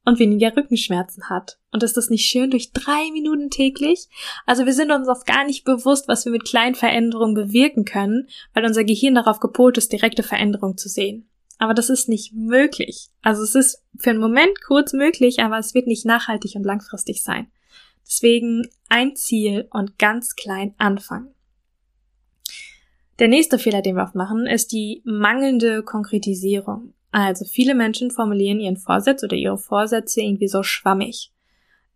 und 0.06 0.18
weniger 0.18 0.56
Rückenschmerzen 0.56 1.28
hat. 1.28 1.58
Und 1.72 1.82
ist 1.82 1.96
das 1.96 2.08
nicht 2.08 2.24
schön 2.24 2.50
durch 2.50 2.72
drei 2.72 3.10
Minuten 3.12 3.50
täglich? 3.50 4.08
Also 4.46 4.64
wir 4.64 4.72
sind 4.72 4.92
uns 4.92 5.08
oft 5.08 5.26
gar 5.26 5.44
nicht 5.44 5.64
bewusst, 5.64 6.08
was 6.08 6.24
wir 6.24 6.32
mit 6.32 6.44
kleinen 6.44 6.76
Veränderungen 6.76 7.34
bewirken 7.34 7.84
können, 7.84 8.28
weil 8.54 8.64
unser 8.64 8.84
Gehirn 8.84 9.16
darauf 9.16 9.40
gepolt 9.40 9.76
ist, 9.76 9.92
direkte 9.92 10.22
Veränderungen 10.22 10.78
zu 10.78 10.88
sehen. 10.88 11.28
Aber 11.58 11.74
das 11.74 11.90
ist 11.90 12.08
nicht 12.08 12.32
möglich. 12.32 13.08
Also 13.20 13.42
es 13.42 13.54
ist 13.54 13.82
für 13.98 14.10
einen 14.10 14.20
Moment 14.20 14.62
kurz 14.62 14.92
möglich, 14.92 15.40
aber 15.40 15.58
es 15.58 15.74
wird 15.74 15.86
nicht 15.88 16.06
nachhaltig 16.06 16.54
und 16.54 16.64
langfristig 16.64 17.22
sein. 17.22 17.50
Deswegen 18.06 18.68
ein 18.88 19.16
Ziel 19.16 19.66
und 19.72 19.98
ganz 19.98 20.36
klein 20.36 20.74
anfangen. 20.78 21.34
Der 23.18 23.28
nächste 23.28 23.58
Fehler, 23.58 23.82
den 23.82 23.96
wir 23.96 24.04
oft 24.04 24.14
machen, 24.14 24.46
ist 24.46 24.70
die 24.72 25.02
mangelnde 25.04 25.82
Konkretisierung. 25.82 26.92
Also 27.12 27.44
viele 27.44 27.74
Menschen 27.74 28.10
formulieren 28.10 28.60
ihren 28.60 28.76
Vorsatz 28.76 29.22
oder 29.22 29.36
ihre 29.36 29.58
Vorsätze 29.58 30.20
irgendwie 30.20 30.48
so 30.48 30.62
schwammig. 30.62 31.32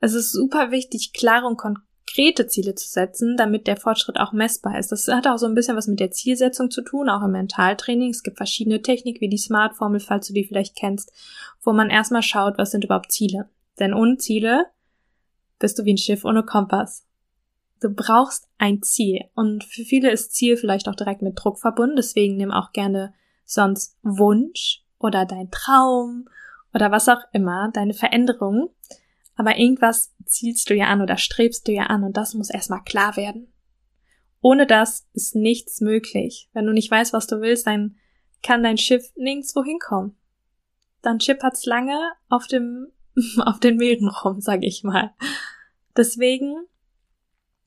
Es 0.00 0.14
ist 0.14 0.33
super 0.33 0.71
wichtig, 0.71 1.12
klare 1.12 1.47
und 1.47 1.59
konkrete 1.59 2.47
Ziele 2.47 2.75
zu 2.75 2.88
setzen, 2.88 3.37
damit 3.37 3.67
der 3.67 3.76
Fortschritt 3.76 4.19
auch 4.19 4.33
messbar 4.33 4.79
ist. 4.79 4.90
Das 4.93 5.07
hat 5.09 5.26
auch 5.26 5.37
so 5.37 5.47
ein 5.47 5.55
bisschen 5.55 5.76
was 5.76 5.87
mit 5.87 6.00
der 6.00 6.11
Zielsetzung 6.11 6.71
zu 6.71 6.83
tun, 6.83 7.09
auch 7.09 7.23
im 7.23 7.33
Mentaltraining. 7.33 8.11
Es 8.11 8.23
gibt 8.23 8.38
verschiedene 8.38 8.83
Techniken 8.83 9.21
wie 9.21 9.29
die 9.29 9.38
Smart-Formel, 9.38 10.00
falls 10.00 10.26
du 10.26 10.33
die 10.33 10.45
vielleicht 10.45 10.76
kennst, 10.76 11.12
wo 11.62 11.73
man 11.73 11.90
erstmal 11.90 12.23
schaut, 12.23 12.57
was 12.57 12.71
sind 12.71 12.85
überhaupt 12.85 13.12
Ziele. 13.12 13.49
Denn 13.79 13.95
ohne 13.95 14.17
Ziele 14.17 14.67
bist 15.59 15.79
du 15.79 15.85
wie 15.85 15.93
ein 15.93 15.99
Schiff 15.99 16.25
ohne 16.25 16.43
Kompass. 16.43 17.07
Du 17.81 17.90
brauchst 17.90 18.49
ein 18.59 18.83
Ziel. 18.83 19.25
Und 19.35 19.64
für 19.64 19.85
viele 19.85 20.11
ist 20.11 20.35
Ziel 20.35 20.57
vielleicht 20.57 20.88
auch 20.88 20.95
direkt 20.95 21.23
mit 21.23 21.35
Druck 21.37 21.59
verbunden. 21.59 21.97
Deswegen 21.97 22.37
nimm 22.37 22.50
auch 22.50 22.73
gerne 22.73 23.14
sonst 23.45 23.97
Wunsch 24.02 24.83
oder 25.00 25.26
dein 25.26 25.50
Traum 25.50 26.28
oder 26.73 26.92
was 26.92 27.09
auch 27.09 27.23
immer, 27.33 27.71
deine 27.73 27.95
Veränderung. 27.95 28.71
Aber 29.35 29.59
irgendwas 29.59 30.14
zielst 30.26 30.71
du 30.71 30.75
ja 30.75 30.87
an 30.87 31.00
oder 31.00 31.16
strebst 31.16 31.66
du 31.66 31.73
ja 31.73 31.85
an 31.85 32.04
und 32.04 32.16
das 32.16 32.35
muss 32.35 32.50
erstmal 32.50 32.85
klar 32.85 33.16
werden. 33.16 33.52
Ohne 34.42 34.66
das 34.66 35.09
ist 35.12 35.35
nichts 35.35 35.80
möglich. 35.80 36.49
Wenn 36.52 36.66
du 36.66 36.73
nicht 36.73 36.90
weißt, 36.90 37.12
was 37.12 37.26
du 37.26 37.40
willst, 37.40 37.66
dann 37.66 37.97
kann 38.42 38.62
dein 38.62 38.78
Schiff 38.78 39.12
nirgendwo 39.16 39.64
hinkommen. 39.64 40.16
Dann 41.02 41.21
schippert's 41.21 41.64
lange 41.64 41.99
auf 42.28 42.47
dem, 42.47 42.88
auf 43.38 43.59
den 43.61 43.76
Meeren 43.76 44.09
rum, 44.09 44.40
sag 44.40 44.62
ich 44.62 44.85
mal. 44.85 45.14
Deswegen, 45.97 46.54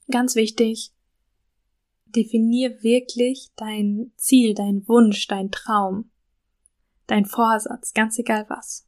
ganz 0.09 0.35
wichtig, 0.35 0.91
definier 2.05 2.83
wirklich 2.83 3.49
dein 3.55 4.11
Ziel, 4.15 4.53
dein 4.53 4.87
Wunsch, 4.87 5.27
dein 5.27 5.51
Traum 5.51 6.11
dein 7.07 7.25
Vorsatz, 7.25 7.93
ganz 7.93 8.17
egal 8.17 8.45
was. 8.49 8.87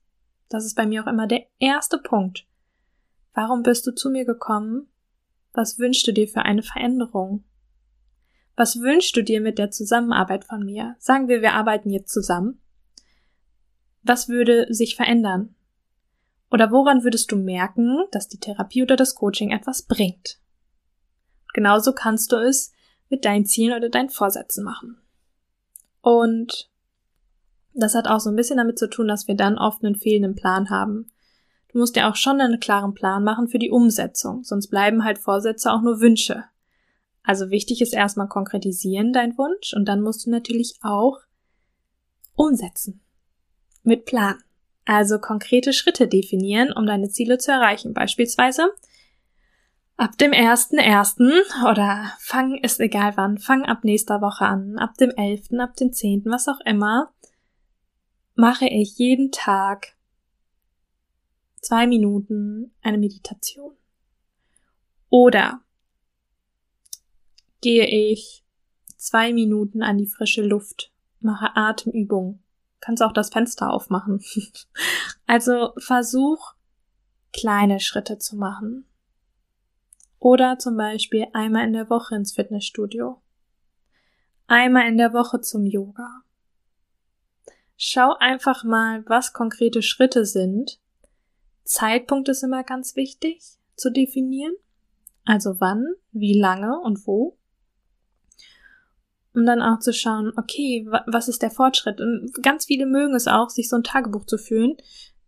Das 0.50 0.66
ist 0.66 0.76
bei 0.76 0.86
mir 0.86 1.04
auch 1.04 1.08
immer 1.08 1.28
der 1.28 1.46
erste 1.60 1.98
Punkt. 1.98 2.46
Warum 3.34 3.64
bist 3.64 3.86
du 3.88 3.94
zu 3.94 4.10
mir 4.10 4.26
gekommen? 4.26 4.88
Was 5.54 5.80
wünschst 5.80 6.08
du 6.08 6.14
dir 6.14 6.28
für 6.28 6.44
eine 6.44 6.64
Veränderung? 6.64 7.44
Was 8.56 8.80
wünschst 8.80 9.16
du 9.18 9.24
dir 9.24 9.42
mit 9.42 9.58
der 9.58 9.72
Zusammenarbeit 9.72 10.46
von 10.46 10.64
mir? 10.64 10.96
Sagen 11.00 11.28
wir, 11.28 11.42
wir 11.42 11.54
arbeiten 11.54 11.90
jetzt 11.90 12.14
zusammen. 12.14 12.62
Was 14.04 14.30
würde 14.30 14.74
sich 14.74 14.96
verändern? 14.96 15.56
Oder 16.52 16.72
woran 16.72 17.04
würdest 17.04 17.32
du 17.32 17.36
merken, 17.36 18.06
dass 18.12 18.30
die 18.30 18.40
Therapie 18.40 18.84
oder 18.84 18.96
das 18.96 19.16
Coaching 19.16 19.52
etwas 19.52 19.84
bringt? 19.84 20.40
Genauso 21.54 21.94
kannst 21.94 22.32
du 22.32 22.38
es 22.38 22.72
mit 23.10 23.26
deinen 23.26 23.46
Zielen 23.46 23.76
oder 23.76 23.90
deinen 23.90 24.10
Vorsätzen 24.10 24.64
machen. 24.64 25.02
Und 26.02 26.70
das 27.76 27.96
hat 27.96 28.08
auch 28.08 28.20
so 28.20 28.30
ein 28.30 28.36
bisschen 28.36 28.58
damit 28.58 28.80
zu 28.80 28.90
tun, 28.90 29.08
dass 29.08 29.28
wir 29.28 29.36
dann 29.36 29.58
oft 29.58 29.84
einen 29.84 29.96
fehlenden 29.96 30.36
Plan 30.36 30.70
haben. 30.70 31.12
Du 31.72 31.80
musst 31.80 31.96
dir 31.96 32.08
auch 32.08 32.16
schon 32.16 32.40
einen 32.40 32.60
klaren 32.60 32.94
Plan 32.94 33.24
machen 33.24 33.48
für 33.48 33.60
die 33.60 33.70
Umsetzung, 33.70 34.44
sonst 34.44 34.68
bleiben 34.68 35.04
halt 35.04 35.20
Vorsätze 35.20 35.72
auch 35.72 35.82
nur 35.82 36.00
Wünsche. 36.00 36.46
Also 37.22 37.50
wichtig 37.50 37.82
ist 37.82 37.94
erstmal 37.94 38.28
konkretisieren 38.28 39.12
dein 39.12 39.38
Wunsch 39.38 39.74
und 39.74 39.86
dann 39.86 40.02
musst 40.02 40.26
du 40.26 40.30
natürlich 40.30 40.78
auch 40.82 41.18
umsetzen. 42.36 43.02
Mit 43.84 44.06
Plan. 44.06 44.38
Also 44.86 45.18
konkrete 45.18 45.74
Schritte 45.74 46.08
definieren, 46.08 46.72
um 46.72 46.86
deine 46.86 47.10
Ziele 47.10 47.40
zu 47.40 47.52
erreichen. 47.52 47.94
Beispielsweise 47.94 48.70
ab 49.98 50.18
dem 50.18 50.34
ersten 50.34 50.78
ersten 50.78 51.32
oder 51.70 52.12
fang 52.20 52.56
ist 52.56 52.80
egal 52.80 53.14
wann, 53.16 53.38
fang 53.38 53.66
ab 53.66 53.84
nächster 53.84 54.22
Woche 54.22 54.46
an, 54.46 54.78
ab 54.78 54.96
dem 55.00 55.10
elften, 55.12 55.60
ab 55.60 55.76
dem 55.76 55.94
zehnten, 55.94 56.30
was 56.30 56.48
auch 56.48 56.60
immer, 56.66 57.12
mache 58.36 58.68
ich 58.68 58.98
jeden 58.98 59.32
Tag 59.32 59.96
zwei 61.62 61.88
Minuten 61.88 62.72
eine 62.82 62.98
Meditation. 62.98 63.76
Oder 65.10 65.62
gehe 67.62 67.88
ich 67.88 68.44
zwei 68.98 69.34
Minuten 69.34 69.82
an 69.82 69.98
die 69.98 70.08
frische 70.08 70.44
Luft, 70.44 70.92
mache 71.20 71.56
Atemübung. 71.56 72.44
Kannst 72.82 73.02
auch 73.02 73.14
das 73.14 73.30
Fenster 73.30 73.72
aufmachen. 73.72 74.22
also 75.26 75.74
versuch 75.78 76.54
kleine 77.34 77.80
Schritte 77.80 78.20
zu 78.20 78.36
machen. 78.36 78.86
Oder 80.20 80.60
zum 80.60 80.78
Beispiel 80.78 81.28
einmal 81.34 81.66
in 81.66 81.74
der 81.74 81.90
Woche 81.90 82.16
ins 82.16 82.34
Fitnessstudio. 82.34 83.22
Einmal 84.48 84.88
in 84.88 84.98
der 84.98 85.14
Woche 85.14 85.42
zum 85.42 85.66
Yoga. 85.66 86.25
Schau 87.78 88.16
einfach 88.20 88.64
mal, 88.64 89.04
was 89.08 89.34
konkrete 89.34 89.82
Schritte 89.82 90.26
sind. 90.26 90.80
Zeitpunkt 91.64 92.30
ist 92.30 92.44
immer 92.44 92.64
ganz 92.64 92.96
wichtig 92.96 93.42
zu 93.76 93.92
definieren. 93.92 94.54
Also 95.26 95.60
wann, 95.60 95.86
wie 96.12 96.40
lange 96.40 96.80
und 96.80 97.06
wo. 97.08 97.38
Um 99.34 99.46
dann 99.46 99.62
auch 99.62 99.80
zu 99.80 99.92
schauen, 99.92 100.32
okay, 100.38 100.88
was 101.08 101.28
ist 101.28 101.42
der 101.42 101.52
Fortschritt? 101.52 102.00
Und 102.00 102.32
ganz 102.42 102.66
viele 102.66 102.86
mögen 102.86 103.16
es 103.16 103.28
auch, 103.28 103.50
sich 103.50 103.68
so 103.68 103.76
ein 103.76 103.84
Tagebuch 103.84 104.26
zu 104.26 104.38
führen, 104.38 104.78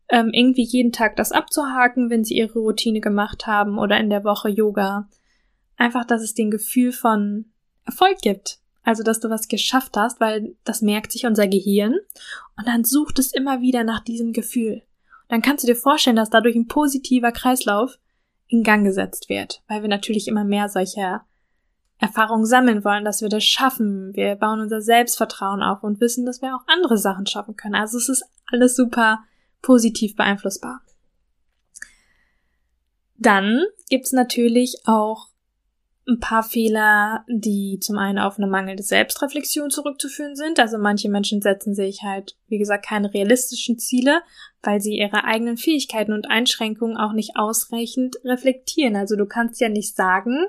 ähm, 0.10 0.30
irgendwie 0.32 0.64
jeden 0.64 0.94
Tag 0.94 1.18
das 1.18 1.34
abzuhaken, 1.34 2.10
wenn 2.10 2.24
sie 2.24 2.36
ihre 2.36 2.60
Routine 2.60 3.02
gemacht 3.02 3.48
haben 3.48 3.78
oder 3.78 4.00
in 4.00 4.10
der 4.10 4.24
Woche 4.24 4.48
Yoga. 4.48 5.10
Einfach, 5.76 6.06
dass 6.06 6.22
es 6.22 6.34
den 6.34 6.52
Gefühl 6.52 6.94
von 6.94 7.52
Erfolg 7.84 8.20
gibt. 8.22 8.60
Also, 8.88 9.04
dass 9.04 9.20
du 9.20 9.30
was 9.30 9.50
geschafft 9.50 9.98
hast, 9.98 10.22
weil 10.22 10.56
das 10.64 10.82
merkt 10.82 11.12
sich 11.12 11.26
unser 11.26 11.46
Gehirn 11.46 11.96
und 12.56 12.68
dann 12.68 12.86
sucht 12.86 13.20
es 13.20 13.34
immer 13.34 13.60
wieder 13.60 13.84
nach 13.84 14.00
diesem 14.00 14.32
Gefühl. 14.32 14.82
Dann 15.28 15.42
kannst 15.42 15.66
du 15.66 15.68
dir 15.68 15.76
vorstellen, 15.76 16.16
dass 16.16 16.30
dadurch 16.30 16.56
ein 16.56 16.70
positiver 16.70 17.34
Kreislauf 17.34 18.00
in 18.48 18.64
Gang 18.64 18.86
gesetzt 18.86 19.28
wird, 19.28 19.62
weil 19.68 19.82
wir 19.82 19.90
natürlich 19.90 20.30
immer 20.30 20.46
mehr 20.46 20.70
solcher 20.70 21.26
Erfahrungen 21.98 22.46
sammeln 22.46 22.86
wollen, 22.86 23.04
dass 23.04 23.22
wir 23.22 23.28
das 23.28 23.44
schaffen. 23.44 24.16
Wir 24.16 24.38
bauen 24.38 24.62
unser 24.62 24.80
Selbstvertrauen 24.80 25.62
auf 25.62 25.84
und 25.84 26.00
wissen, 26.00 26.26
dass 26.26 26.42
wir 26.42 26.56
auch 26.56 26.66
andere 26.68 26.98
Sachen 26.98 27.26
schaffen 27.26 27.58
können. 27.58 27.76
Also 27.76 27.98
es 27.98 28.08
ist 28.08 28.24
alles 28.50 28.78
super 28.78 29.20
positiv 29.62 30.16
beeinflussbar. 30.16 30.80
Dann 33.18 33.64
gibt's 33.90 34.14
natürlich 34.14 34.78
auch 34.86 35.28
ein 36.08 36.20
paar 36.20 36.44
Fehler, 36.44 37.26
die 37.28 37.80
zum 37.82 37.98
einen 37.98 38.18
auf 38.18 38.38
eine 38.38 38.48
mangelnde 38.48 38.84
Selbstreflexion 38.84 39.70
zurückzuführen 39.70 40.36
sind. 40.36 40.60
Also 40.60 40.78
manche 40.78 41.10
Menschen 41.10 41.42
setzen 41.42 41.76
sich 41.76 42.02
halt, 42.02 42.38
wie 42.48 42.58
gesagt, 42.58 42.86
keine 42.86 43.14
realistischen 43.14 43.78
Ziele, 43.78 44.22
weil 44.64 44.80
sie 44.80 44.98
ihre 44.98 45.26
eigenen 45.26 45.58
Fähigkeiten 45.58 46.14
und 46.14 46.30
Einschränkungen 46.30 46.98
auch 46.98 47.12
nicht 47.12 47.32
ausreichend 47.36 48.16
reflektieren. 48.24 48.96
Also 48.96 49.18
du 49.18 49.26
kannst 49.26 49.60
ja 49.60 49.68
nicht 49.68 49.96
sagen, 49.98 50.46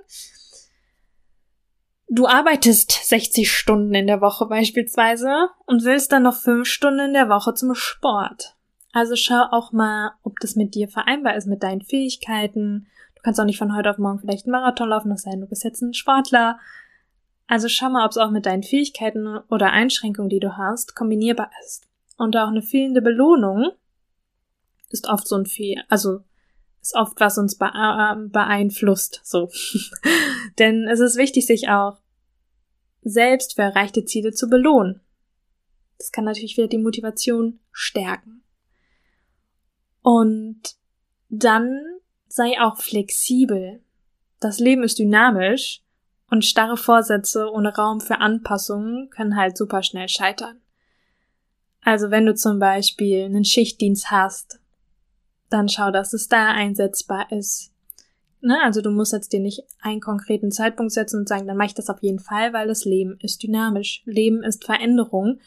du 2.09 2.29
arbeitest 2.29 2.93
60 2.93 3.51
Stunden 3.51 3.95
in 3.95 4.07
der 4.07 4.21
Woche 4.21 4.47
beispielsweise 4.47 5.49
und 5.67 5.85
willst 5.85 6.13
dann 6.13 6.23
noch 6.23 6.37
5 6.37 6.69
Stunden 6.69 7.01
in 7.01 7.13
der 7.15 7.29
Woche 7.29 7.55
zum 7.55 7.75
Sport. 7.75 8.55
Also 8.93 9.17
schau 9.17 9.43
auch 9.51 9.73
mal, 9.73 10.13
ob 10.23 10.39
das 10.41 10.55
mit 10.55 10.75
dir 10.77 10.89
vereinbar 10.89 11.37
ist, 11.37 11.47
mit 11.47 11.63
deinen 11.65 11.83
Fähigkeiten, 11.83 12.87
Du 13.19 13.23
kannst 13.23 13.41
auch 13.41 13.45
nicht 13.45 13.59
von 13.59 13.77
heute 13.77 13.91
auf 13.91 13.99
morgen 13.99 14.21
vielleicht 14.21 14.47
einen 14.47 14.53
Marathon 14.53 14.91
laufen, 14.91 15.11
das 15.11 15.23
sei 15.23 15.33
denn, 15.33 15.41
du 15.41 15.49
bist 15.49 15.65
jetzt 15.65 15.83
ein 15.83 15.93
Sportler. 15.93 16.61
Also 17.49 17.69
schau 17.69 17.91
mal, 17.91 18.05
ob 18.05 18.13
es 18.13 18.17
auch 18.17 18.31
mit 18.31 18.47
deinen 18.47 18.63
Fähigkeiten 18.63 19.39
oder 19.51 19.73
Einschränkungen, 19.73 20.29
die 20.29 20.39
du 20.39 20.57
hast, 20.57 20.95
kombinierbar 20.95 21.51
ist. 21.65 21.89
Und 22.17 22.37
auch 22.37 22.47
eine 22.47 22.63
fehlende 22.63 23.03
Belohnung 23.03 23.73
ist 24.91 25.09
oft 25.09 25.27
so 25.27 25.35
ein 25.35 25.47
Fehl, 25.47 25.83
also 25.89 26.21
ist 26.81 26.95
oft 26.95 27.19
was 27.19 27.39
uns 27.39 27.55
äh, 27.61 28.15
beeinflusst, 28.29 29.21
so. 29.25 29.51
Denn 30.61 30.87
es 30.87 31.01
ist 31.01 31.17
wichtig, 31.17 31.45
sich 31.47 31.69
auch 31.69 31.99
selbst 33.03 33.57
für 33.57 33.63
erreichte 33.63 34.05
Ziele 34.05 34.33
zu 34.33 34.49
belohnen. 34.49 35.01
Das 35.99 36.13
kann 36.13 36.25
natürlich 36.25 36.57
wieder 36.57 36.69
die 36.69 36.79
Motivation 36.79 37.59
stärken. 37.73 38.45
Und 40.03 40.77
dann 41.29 41.98
sei 42.29 42.61
auch 42.61 42.77
flexibel. 42.77 43.81
Das 44.41 44.59
Leben 44.59 44.83
ist 44.83 44.99
dynamisch 44.99 45.83
und 46.31 46.45
starre 46.45 46.77
Vorsätze 46.77 47.51
ohne 47.51 47.75
Raum 47.75 48.01
für 48.01 48.21
Anpassungen 48.21 49.11
können 49.11 49.37
halt 49.37 49.57
super 49.57 49.83
schnell 49.83 50.09
scheitern. 50.09 50.61
Also 51.83 52.11
wenn 52.11 52.27
du 52.27 52.35
zum 52.35 52.59
Beispiel 52.59 53.25
einen 53.25 53.45
Schichtdienst 53.45 54.11
hast, 54.11 54.61
dann 55.49 55.69
schau, 55.69 55.91
dass 55.91 56.13
es 56.13 56.29
da 56.29 56.49
einsetzbar 56.51 57.33
ist. 57.33 57.73
Ne? 58.41 58.59
Also 58.63 58.83
du 58.83 58.91
musst 58.91 59.13
jetzt 59.13 59.33
dir 59.33 59.41
nicht 59.41 59.63
einen 59.81 60.01
konkreten 60.01 60.51
Zeitpunkt 60.51 60.93
setzen 60.93 61.21
und 61.21 61.29
sagen, 61.29 61.47
dann 61.47 61.57
mache 61.57 61.69
ich 61.69 61.75
das 61.75 61.89
auf 61.89 62.03
jeden 62.03 62.19
Fall, 62.19 62.53
weil 62.53 62.69
das 62.69 62.85
Leben 62.85 63.17
ist 63.21 63.43
dynamisch. 63.43 64.03
Leben 64.05 64.43
ist 64.43 64.65
Veränderung. 64.65 65.41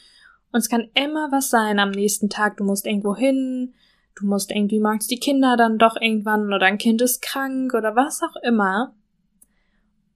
Und 0.52 0.60
es 0.60 0.70
kann 0.70 0.90
immer 0.96 1.32
was 1.32 1.50
sein 1.50 1.80
am 1.80 1.92
nächsten 1.92 2.30
Tag. 2.30 2.58
Du 2.58 2.64
musst 2.64 2.86
irgendwo 2.86 3.16
hin, 3.16 3.74
du 4.16 4.26
musst 4.26 4.52
irgendwie 4.52 4.80
magst 4.80 5.10
die 5.12 5.20
Kinder 5.20 5.58
dann 5.58 5.78
doch 5.78 5.96
irgendwann 6.00 6.48
oder 6.48 6.60
dein 6.60 6.78
Kind 6.78 7.02
ist 7.02 7.22
krank 7.22 7.74
oder 7.74 7.96
was 7.96 8.22
auch 8.22 8.36
immer. 8.44 8.96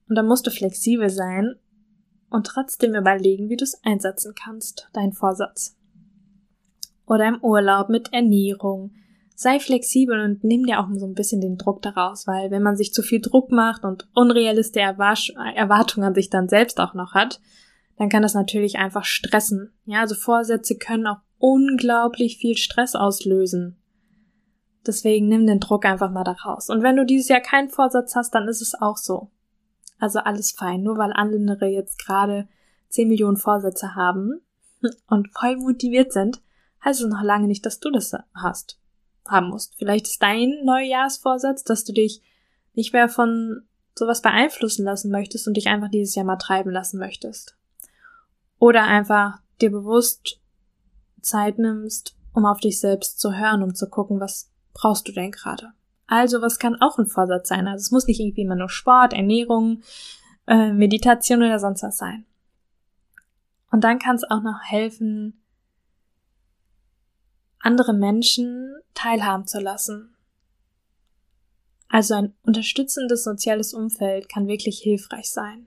Und 0.08 0.16
dann 0.16 0.26
musst 0.26 0.46
du 0.46 0.50
flexibel 0.50 1.10
sein 1.10 1.56
und 2.30 2.46
trotzdem 2.46 2.94
überlegen, 2.94 3.48
wie 3.48 3.56
du 3.56 3.64
es 3.64 3.82
einsetzen 3.84 4.34
kannst, 4.34 4.88
dein 4.92 5.12
Vorsatz. 5.12 5.76
Oder 7.06 7.28
im 7.28 7.42
Urlaub 7.42 7.88
mit 7.88 8.12
Ernährung. 8.12 8.92
Sei 9.34 9.60
flexibel 9.60 10.20
und 10.20 10.44
nimm 10.44 10.64
dir 10.64 10.80
auch 10.80 10.88
so 10.94 11.06
ein 11.06 11.14
bisschen 11.14 11.40
den 11.40 11.58
Druck 11.58 11.82
daraus, 11.82 12.26
weil 12.26 12.50
wenn 12.50 12.62
man 12.62 12.76
sich 12.76 12.92
zu 12.92 13.02
viel 13.02 13.20
Druck 13.20 13.52
macht 13.52 13.84
und 13.84 14.08
unrealistische 14.14 15.34
Erwartungen 15.54 16.06
an 16.06 16.14
sich 16.14 16.30
dann 16.30 16.48
selbst 16.48 16.80
auch 16.80 16.94
noch 16.94 17.12
hat, 17.12 17.40
dann 17.98 18.08
kann 18.08 18.22
das 18.22 18.34
natürlich 18.34 18.76
einfach 18.76 19.04
stressen. 19.04 19.72
Ja, 19.84 20.00
also 20.00 20.14
Vorsätze 20.14 20.76
können 20.76 21.06
auch 21.06 21.18
unglaublich 21.38 22.38
viel 22.38 22.56
Stress 22.56 22.94
auslösen. 22.94 23.76
Deswegen 24.86 25.28
nimm 25.28 25.46
den 25.46 25.60
Druck 25.60 25.84
einfach 25.84 26.10
mal 26.10 26.24
da 26.24 26.32
raus. 26.32 26.70
Und 26.70 26.82
wenn 26.82 26.96
du 26.96 27.04
dieses 27.04 27.28
Jahr 27.28 27.40
keinen 27.40 27.68
Vorsatz 27.68 28.14
hast, 28.14 28.34
dann 28.34 28.48
ist 28.48 28.62
es 28.62 28.74
auch 28.74 28.96
so. 28.96 29.30
Also 29.98 30.20
alles 30.20 30.52
fein. 30.52 30.82
Nur 30.82 30.98
weil 30.98 31.12
andere 31.12 31.66
jetzt 31.66 31.98
gerade 32.04 32.48
10 32.90 33.08
Millionen 33.08 33.36
Vorsätze 33.36 33.94
haben 33.94 34.40
und 35.08 35.28
voll 35.32 35.56
motiviert 35.56 36.12
sind, 36.12 36.40
heißt 36.84 37.00
es 37.00 37.08
noch 37.08 37.22
lange 37.22 37.46
nicht, 37.46 37.66
dass 37.66 37.80
du 37.80 37.90
das 37.90 38.14
hast, 38.34 38.78
haben 39.26 39.48
musst. 39.48 39.74
Vielleicht 39.76 40.06
ist 40.06 40.22
dein 40.22 40.54
Neujahrsvorsatz, 40.64 41.64
dass 41.64 41.84
du 41.84 41.92
dich 41.92 42.22
nicht 42.74 42.92
mehr 42.92 43.08
von 43.08 43.62
sowas 43.94 44.20
beeinflussen 44.22 44.84
lassen 44.84 45.10
möchtest 45.10 45.48
und 45.48 45.56
dich 45.56 45.68
einfach 45.68 45.88
dieses 45.88 46.14
Jahr 46.14 46.26
mal 46.26 46.36
treiben 46.36 46.70
lassen 46.70 46.98
möchtest. 46.98 47.56
Oder 48.58 48.84
einfach 48.84 49.38
dir 49.60 49.70
bewusst 49.70 50.40
Zeit 51.22 51.58
nimmst, 51.58 52.14
um 52.32 52.44
auf 52.44 52.60
dich 52.60 52.78
selbst 52.78 53.18
zu 53.18 53.34
hören, 53.34 53.62
um 53.62 53.74
zu 53.74 53.88
gucken, 53.88 54.20
was 54.20 54.50
brauchst 54.76 55.08
du 55.08 55.12
denn 55.12 55.32
gerade? 55.32 55.72
Also, 56.06 56.40
was 56.40 56.58
kann 56.58 56.80
auch 56.80 56.98
ein 56.98 57.06
Vorsatz 57.06 57.48
sein? 57.48 57.66
Also, 57.66 57.82
es 57.82 57.90
muss 57.90 58.06
nicht 58.06 58.20
irgendwie 58.20 58.42
immer 58.42 58.54
nur 58.54 58.68
Sport, 58.68 59.12
Ernährung, 59.12 59.82
äh, 60.46 60.72
Meditation 60.72 61.42
oder 61.42 61.58
sonst 61.58 61.82
was 61.82 61.96
sein. 61.96 62.26
Und 63.70 63.82
dann 63.82 63.98
kann 63.98 64.16
es 64.16 64.24
auch 64.24 64.42
noch 64.42 64.60
helfen, 64.62 65.42
andere 67.58 67.94
Menschen 67.94 68.76
teilhaben 68.94 69.46
zu 69.46 69.58
lassen. 69.60 70.14
Also 71.88 72.14
ein 72.14 72.34
unterstützendes 72.42 73.24
soziales 73.24 73.74
Umfeld 73.74 74.28
kann 74.28 74.46
wirklich 74.46 74.78
hilfreich 74.78 75.30
sein. 75.30 75.66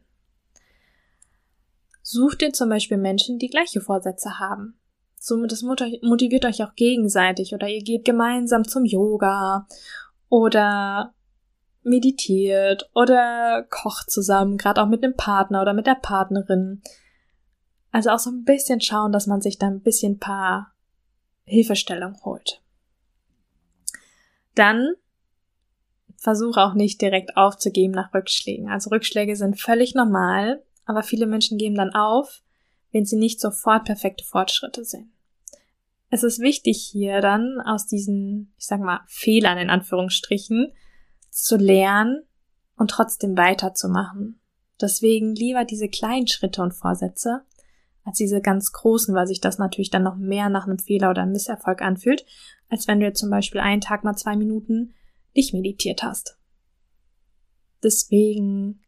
Such 2.02 2.36
dir 2.36 2.54
zum 2.54 2.70
Beispiel 2.70 2.98
Menschen, 2.98 3.38
die 3.38 3.50
gleiche 3.50 3.82
Vorsätze 3.82 4.40
haben. 4.40 4.80
So, 5.20 5.46
das 5.46 5.62
motiviert 5.64 6.46
euch 6.46 6.64
auch 6.64 6.76
gegenseitig 6.76 7.54
oder 7.54 7.68
ihr 7.68 7.84
geht 7.84 8.06
gemeinsam 8.06 8.66
zum 8.66 8.86
Yoga 8.86 9.68
oder 10.30 11.14
meditiert 11.84 12.90
oder 12.94 13.66
kocht 13.70 14.10
zusammen, 14.10 14.58
gerade 14.58 14.82
auch 14.82 14.88
mit 14.88 15.04
einem 15.04 15.16
Partner 15.16 15.62
oder 15.62 15.74
mit 15.74 15.88
der 15.88 15.96
Partnerin. 15.96 16.82
Also 17.92 18.12
auch 18.12 18.20
so 18.20 18.30
ein 18.30 18.46
bisschen 18.46 18.80
schauen, 18.80 19.12
dass 19.12 19.28
man 19.28 19.42
sich 19.42 19.58
da 19.58 19.68
ein 19.68 19.82
bisschen 19.82 20.20
paar 20.20 20.74
Hilfestellung 21.44 22.18
holt. 22.24 22.62
Dann 24.56 24.94
versuche 26.16 26.62
auch 26.62 26.76
nicht 26.76 27.02
direkt 27.02 27.36
aufzugeben 27.36 27.94
nach 27.94 28.14
Rückschlägen. 28.14 28.70
Also 28.70 28.90
Rückschläge 28.90 29.36
sind 29.36 29.60
völlig 29.60 29.96
normal, 29.96 30.64
aber 30.86 31.04
viele 31.04 31.26
Menschen 31.26 31.58
geben 31.58 31.76
dann 31.76 31.94
auf, 31.94 32.42
wenn 32.92 33.06
sie 33.06 33.18
nicht 33.18 33.40
sofort 33.40 33.86
perfekte 33.86 34.24
Fortschritte 34.24 34.84
sehen. 34.84 35.14
Es 36.10 36.24
ist 36.24 36.40
wichtig 36.40 36.90
hier 36.92 37.22
dann 37.22 37.62
aus 37.64 37.86
diesen, 37.86 38.54
ich 38.58 38.66
sag 38.66 38.80
mal, 38.82 39.02
Fehlern 39.08 39.58
in 39.60 39.70
Anführungsstrichen 39.70 40.72
zu 41.30 41.56
lernen 41.58 42.24
und 42.76 42.90
trotzdem 42.90 43.38
weiterzumachen. 43.38 44.40
Deswegen 44.82 45.36
lieber 45.36 45.66
diese 45.66 45.88
kleinen 45.88 46.28
Schritte 46.28 46.64
und 46.64 46.74
Vorsätze 46.74 47.42
als 48.06 48.18
diese 48.18 48.42
ganz 48.42 48.72
großen, 48.72 49.14
weil 49.14 49.28
sich 49.28 49.40
das 49.40 49.60
natürlich 49.60 49.92
dann 49.92 50.04
noch 50.04 50.16
mehr 50.16 50.50
nach 50.50 50.66
einem 50.66 50.80
Fehler 50.80 51.12
oder 51.12 51.24
einem 51.24 51.34
Misserfolg 51.34 51.82
anfühlt, 51.82 52.26
als 52.70 52.88
wenn 52.88 53.00
du 53.00 53.06
jetzt 53.06 53.20
zum 53.20 53.30
Beispiel 53.30 53.62
einen 53.62 53.82
Tag 53.82 54.04
mal 54.04 54.16
zwei 54.16 54.36
Minuten 54.36 54.94
nicht 55.36 55.54
meditiert 55.54 56.02
hast. 56.02 56.40
Deswegen 57.84 58.82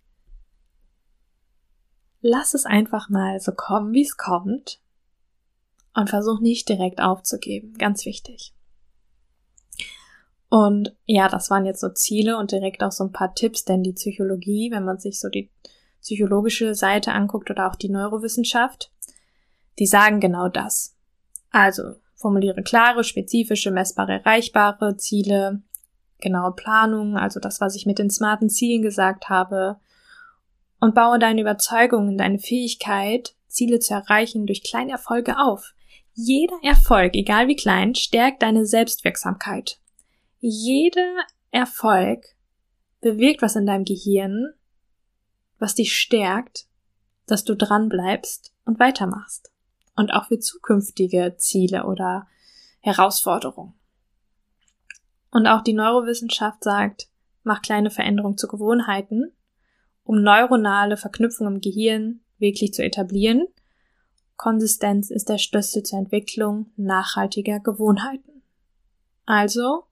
lass 2.22 2.54
es 2.54 2.66
einfach 2.66 3.10
mal 3.10 3.40
so 3.40 3.52
kommen, 3.52 3.94
wie 3.94 4.04
es 4.04 4.18
kommt. 4.18 4.80
Und 5.94 6.10
versuch 6.10 6.40
nicht 6.40 6.70
direkt 6.70 7.02
aufzugeben. 7.02 7.74
Ganz 7.78 8.06
wichtig. 8.06 8.54
Und 10.48 10.96
ja, 11.06 11.28
das 11.28 11.50
waren 11.50 11.66
jetzt 11.66 11.82
so 11.82 11.90
Ziele 11.90 12.38
und 12.38 12.52
direkt 12.52 12.84
auch 12.84 12.92
so 12.92 13.04
ein 13.04 13.12
paar 13.12 13.36
Tipps, 13.36 13.66
denn 13.66 13.84
die 13.84 13.94
Psychologie, 13.94 14.72
wenn 14.72 14.86
man 14.86 15.00
sich 15.00 15.20
so 15.20 15.30
die 15.30 15.50
psychologische 16.02 16.76
Seite 16.76 17.12
anguckt 17.12 17.50
oder 17.50 17.70
auch 17.70 17.76
die 17.76 17.90
Neurowissenschaft, 17.90 18.92
die 19.80 19.86
sagen 19.86 20.20
genau 20.20 20.48
das. 20.50 20.96
Also 21.52 21.96
formuliere 22.16 22.64
klare, 22.64 23.04
spezifische, 23.04 23.72
messbare, 23.72 24.14
erreichbare 24.14 24.98
Ziele, 24.98 25.62
genaue 26.20 26.54
Planung, 26.54 27.18
also 27.18 27.40
das, 27.40 27.62
was 27.62 27.76
ich 27.76 27.86
mit 27.86 28.00
den 28.00 28.10
smarten 28.10 28.50
Zielen 28.50 28.82
gesagt 28.82 29.30
habe, 29.30 29.78
und 30.82 30.96
baue 30.96 31.20
deine 31.20 31.42
Überzeugungen, 31.42 32.18
deine 32.18 32.40
Fähigkeit, 32.40 33.36
Ziele 33.48 33.80
zu 33.80 33.94
erreichen, 33.94 34.48
durch 34.48 34.64
kleine 34.64 34.92
Erfolge 34.92 35.38
auf. 35.38 35.74
Jeder 36.14 36.58
Erfolg, 36.64 37.16
egal 37.16 37.48
wie 37.48 37.56
klein, 37.56 37.96
stärkt 37.96 38.42
deine 38.42 38.66
Selbstwirksamkeit. 38.66 39.80
Jeder 40.40 41.16
Erfolg 41.52 42.26
bewirkt 43.00 43.42
was 43.42 43.56
in 43.56 43.66
deinem 43.66 43.86
Gehirn, 43.86 44.54
was 45.60 45.76
dich 45.76 45.96
stärkt, 45.96 46.66
dass 47.28 47.44
du 47.44 47.56
dran 47.56 47.88
bleibst 47.88 48.52
und 48.66 48.80
weitermachst. 48.80 49.52
Und 49.96 50.12
auch 50.12 50.26
für 50.26 50.40
zukünftige 50.40 51.36
Ziele 51.38 51.86
oder 51.86 52.28
Herausforderungen. 52.80 53.74
Und 55.30 55.46
auch 55.46 55.62
die 55.62 55.74
Neurowissenschaft 55.74 56.64
sagt, 56.64 57.08
mach 57.44 57.62
kleine 57.62 57.92
Veränderungen 57.92 58.38
zu 58.38 58.48
Gewohnheiten 58.48 59.32
um 60.04 60.22
neuronale 60.22 60.98
Verknüpfungen 60.98 61.56
im 61.56 61.62
Gehirn 61.62 62.22
wirklich 62.38 62.74
zu 62.74 62.84
etablieren. 62.84 63.48
Konsistenz 64.36 65.12
ist 65.12 65.30
der 65.30 65.38
Schlüssel 65.38 65.84
zur 65.84 66.00
Entwicklung 66.00 66.72
nachhaltiger 66.76 67.60
Gewohnheiten. 67.60 68.42
Also 69.26 69.84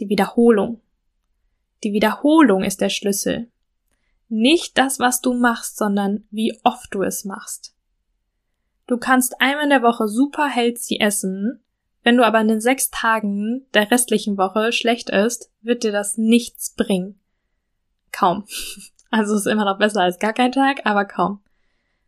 die 0.00 0.08
Wiederholung. 0.08 0.80
Die 1.82 1.92
Wiederholung 1.92 2.62
ist 2.62 2.80
der 2.80 2.90
Schlüssel. 2.90 3.50
Nicht 4.28 4.78
das, 4.78 4.98
was 4.98 5.20
du 5.20 5.34
machst, 5.34 5.76
sondern 5.76 6.24
wie 6.30 6.58
oft 6.62 6.94
du 6.94 7.02
es 7.02 7.24
machst. 7.24 7.74
Du 8.86 8.96
kannst 8.96 9.40
einmal 9.40 9.64
in 9.64 9.70
der 9.70 9.82
Woche 9.82 10.08
super 10.08 10.48
healthy 10.48 10.98
essen, 11.00 11.62
wenn 12.02 12.16
du 12.16 12.24
aber 12.24 12.40
in 12.40 12.48
den 12.48 12.60
sechs 12.60 12.90
Tagen 12.90 13.66
der 13.74 13.90
restlichen 13.90 14.36
Woche 14.36 14.72
schlecht 14.72 15.10
isst, 15.10 15.50
wird 15.60 15.84
dir 15.84 15.92
das 15.92 16.18
nichts 16.18 16.74
bringen. 16.74 17.20
Kaum. 18.10 18.44
Also 19.12 19.36
ist 19.36 19.46
immer 19.46 19.66
noch 19.66 19.78
besser 19.78 20.00
als 20.00 20.18
gar 20.18 20.32
kein 20.32 20.52
Tag, 20.52 20.80
aber 20.86 21.04
kaum. 21.04 21.40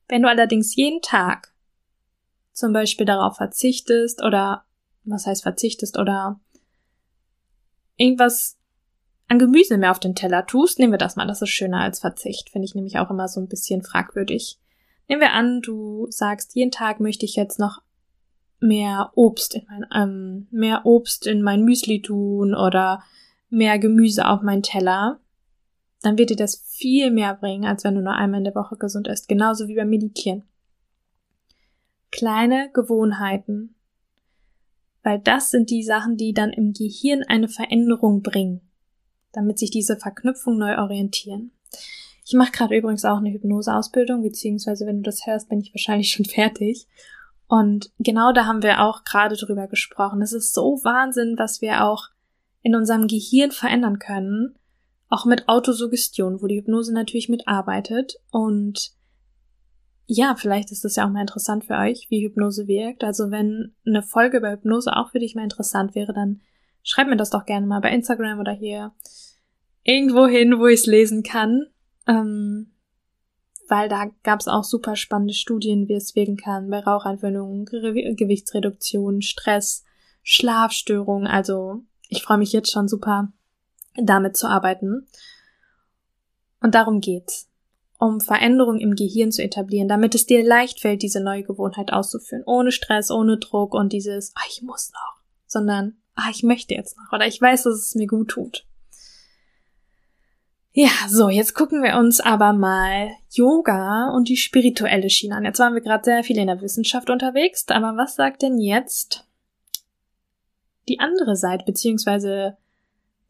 Wenn 0.09 0.23
du 0.23 0.29
allerdings 0.29 0.75
jeden 0.75 1.03
Tag 1.03 1.53
zum 2.53 2.73
Beispiel 2.73 3.05
darauf 3.05 3.37
verzichtest 3.37 4.23
oder 4.23 4.65
was 5.05 5.27
heißt 5.27 5.43
verzichtest 5.43 5.99
oder 5.99 6.41
irgendwas 7.97 8.59
an 9.29 9.39
Gemüse 9.39 9.77
mehr 9.77 9.91
auf 9.91 10.01
den 10.01 10.15
Teller 10.15 10.47
tust, 10.47 10.79
nehmen 10.79 10.93
wir 10.93 10.99
das 10.99 11.17
mal, 11.17 11.27
das 11.27 11.43
ist 11.43 11.51
schöner 11.51 11.81
als 11.81 12.01
Verzicht, 12.01 12.49
finde 12.49 12.65
ich 12.65 12.75
nämlich 12.75 12.99
auch 12.99 13.11
immer 13.11 13.29
so 13.29 13.39
ein 13.39 13.49
bisschen 13.49 13.83
fragwürdig. 13.83 14.59
Nehmen 15.07 15.21
wir 15.21 15.33
an, 15.33 15.61
du 15.61 16.07
sagst, 16.11 16.55
jeden 16.55 16.71
Tag 16.71 17.01
möchte 17.01 17.27
ich 17.27 17.37
jetzt 17.37 17.59
noch 17.59 17.83
mehr 18.61 19.11
Obst 19.15 19.57
in 19.57 19.67
mein, 19.69 19.87
ähm, 19.95 20.49
mehr 20.51 20.87
Obst 20.87 21.27
in 21.27 21.43
mein 21.43 21.65
Müsli 21.65 22.01
tun 22.01 22.55
oder 22.55 23.03
mehr 23.51 23.79
Gemüse 23.79 24.27
auf 24.27 24.41
meinen 24.41 24.63
Teller, 24.63 25.21
dann 26.05 26.19
wird 26.19 26.31
dir 26.31 26.37
das 26.37 26.57
viel 26.69 27.11
mehr 27.11 27.35
bringen, 27.35 27.65
als 27.65 27.85
wenn 27.85 27.95
du 27.95 28.03
nur 28.03 28.15
einmal 28.15 28.39
in 28.39 28.45
der 28.45 28.55
Woche 28.55 28.77
gesund 28.77 29.09
isst. 29.09 29.29
Genauso 29.29 29.69
wie 29.69 29.77
beim 29.77 29.89
Meditieren. 29.89 30.45
Kleine 32.11 32.71
Gewohnheiten. 32.73 33.75
Weil 35.03 35.19
das 35.19 35.51
sind 35.51 35.71
die 35.71 35.83
Sachen, 35.83 36.17
die 36.17 36.33
dann 36.33 36.51
im 36.51 36.73
Gehirn 36.73 37.23
eine 37.23 37.49
Veränderung 37.49 38.23
bringen, 38.23 38.61
damit 39.33 39.59
sich 39.59 39.71
diese 39.71 39.97
Verknüpfungen 39.97 40.59
neu 40.59 40.79
orientieren. 40.79 41.53
Ich 42.25 42.33
mache 42.35 42.53
gerade 42.53 42.77
übrigens 42.77 43.05
auch 43.05 43.19
eine 43.19 43.31
Hypnoseausbildung, 43.31 44.23
beziehungsweise 44.23 44.87
wenn 44.87 44.99
du 44.99 45.03
das 45.03 45.27
hörst, 45.27 45.49
bin 45.49 45.61
ich 45.61 45.75
wahrscheinlich 45.75 46.11
schon 46.11 46.25
fertig. 46.25 46.87
Und 47.47 47.91
genau 47.99 48.33
da 48.33 48.47
haben 48.47 48.63
wir 48.63 48.83
auch 48.83 49.05
gerade 49.05 49.37
drüber 49.37 49.69
gesprochen. 49.69 50.23
Es 50.23 50.33
ist 50.33 50.55
so 50.55 50.81
Wahnsinn, 50.83 51.35
was 51.39 51.61
wir 51.61 51.85
auch 51.85 52.09
in 52.63 52.75
unserem 52.75 53.07
Gehirn 53.07 53.51
verändern 53.51 53.99
können. 53.99 54.55
Auch 55.09 55.27
mit 55.27 55.49
Autosuggestion, 55.49 56.41
wo 56.43 56.47
die 56.47 56.57
Hypnose 56.57 56.93
natürlich 56.93 57.29
mitarbeitet. 57.29 58.15
Und 58.31 58.93
ja, 60.07 60.35
vielleicht 60.37 60.71
ist 60.71 60.85
das 60.85 60.97
ja 60.97 61.07
auch 61.07 61.11
mal 61.11 61.21
interessant 61.21 61.65
für 61.65 61.75
euch, 61.75 62.07
wie 62.11 62.25
Hypnose 62.25 62.67
wirkt. 62.67 63.05
Also 63.05 63.31
wenn 63.31 63.75
eine 63.87 64.03
Folge 64.03 64.39
über 64.39 64.51
Hypnose 64.51 64.97
auch 64.97 65.11
für 65.11 65.19
dich 65.19 65.35
mal 65.35 65.45
interessant 65.45 65.95
wäre, 65.95 66.13
dann 66.13 66.41
schreib 66.83 67.09
mir 67.09 67.17
das 67.17 67.31
doch 67.31 67.47
gerne 67.47 67.67
mal 67.67 67.81
bei 67.81 67.91
Instagram 67.91 68.39
oder 68.39 68.53
hier 68.53 68.93
irgendwo 69.83 70.27
hin, 70.27 70.59
wo 70.59 70.67
ich 70.67 70.81
es 70.81 70.87
lesen 70.87 71.23
kann. 71.23 71.67
Ähm, 72.07 72.75
weil 73.69 73.89
da 73.89 74.11
gab 74.23 74.41
es 74.41 74.49
auch 74.49 74.65
super 74.65 74.95
spannende 74.97 75.35
Studien, 75.35 75.89
wie 75.89 75.95
es 75.95 76.15
wirken 76.15 76.37
kann 76.37 76.69
bei 76.69 76.81
Raucheinwöhnungen, 76.81 77.65
Ge 77.65 78.15
Gewichtsreduktion, 78.15 79.23
Stress, 79.23 79.85
Schlafstörungen. 80.23 81.27
Also 81.27 81.83
ich 82.09 82.23
freue 82.23 82.39
mich 82.39 82.53
jetzt 82.53 82.71
schon 82.71 82.89
super, 82.89 83.33
damit 83.97 84.37
zu 84.37 84.47
arbeiten. 84.47 85.07
Und 86.61 86.75
darum 86.75 87.01
geht's. 87.01 87.51
Um 87.99 88.21
Veränderungen 88.21 88.81
im 88.81 88.97
Gehirn 88.97 89.33
zu 89.33 89.43
etablieren, 89.43 89.89
damit 89.89 90.15
es 90.15 90.27
dir 90.27 90.45
leicht 90.45 90.81
fällt, 90.81 91.03
diese 91.03 91.23
neue 91.23 91.45
Gewohnheit 91.45 91.93
auszuführen. 91.93 92.43
Ohne 92.45 92.73
Stress, 92.73 93.11
ohne 93.11 93.39
Druck 93.39 93.73
und 93.73 93.93
dieses, 93.93 94.33
ah, 94.35 94.45
ich 94.49 94.63
muss 94.63 94.91
noch, 94.93 95.23
sondern, 95.47 95.97
ah, 96.15 96.29
ich 96.31 96.43
möchte 96.43 96.75
jetzt 96.75 96.97
noch 96.97 97.13
oder 97.13 97.27
ich 97.27 97.41
weiß, 97.41 97.63
dass 97.63 97.75
es 97.75 97.95
mir 97.95 98.07
gut 98.07 98.29
tut. 98.29 98.67
Ja, 100.77 100.91
so, 101.09 101.29
jetzt 101.29 101.55
gucken 101.55 101.85
wir 101.85 101.97
uns 101.97 102.19
aber 102.19 102.53
mal 102.53 103.11
Yoga 103.31 104.11
und 104.11 104.29
die 104.29 104.37
spirituelle 104.37 105.09
Schiene 105.09 105.37
an. 105.37 105.45
Jetzt 105.45 105.61
waren 105.61 105.75
wir 105.75 105.81
gerade 105.81 106.03
sehr 106.03 106.25
viel 106.25 106.37
in 106.37 106.49
der 106.49 106.61
Wissenschaft 106.61 107.11
unterwegs, 107.11 107.65
aber 107.69 107.97
was 107.97 108.17
sagt 108.17 108.43
denn 108.43 108.59
jetzt 108.59 109.25
die 110.89 110.99
andere 110.99 111.37
Seite, 111.37 111.65
beziehungsweise 111.65 112.57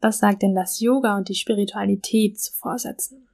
was 0.05 0.19
sagt 0.19 0.43
denn 0.43 0.53
das 0.53 0.79
Yoga 0.79 1.17
und 1.17 1.29
die 1.29 1.35
Spiritualität 1.35 2.39
zu 2.39 2.53
Vorsätzen? 2.53 3.27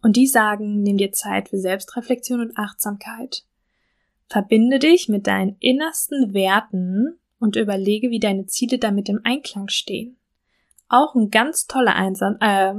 Und 0.00 0.16
die 0.16 0.26
sagen, 0.26 0.82
nimm 0.82 0.96
dir 0.96 1.12
Zeit 1.12 1.50
für 1.50 1.58
Selbstreflexion 1.58 2.40
und 2.40 2.56
Achtsamkeit. 2.56 3.44
Verbinde 4.30 4.78
dich 4.78 5.10
mit 5.10 5.26
deinen 5.26 5.56
innersten 5.60 6.32
Werten 6.32 7.18
und 7.38 7.56
überlege, 7.56 8.08
wie 8.08 8.18
deine 8.18 8.46
Ziele 8.46 8.78
damit 8.78 9.10
im 9.10 9.20
Einklang 9.24 9.68
stehen. 9.68 10.16
Auch 10.88 11.14
ein 11.14 11.28
ganz 11.28 11.66
toller 11.66 11.96
Einsatz, 11.96 12.38
äh, 12.40 12.72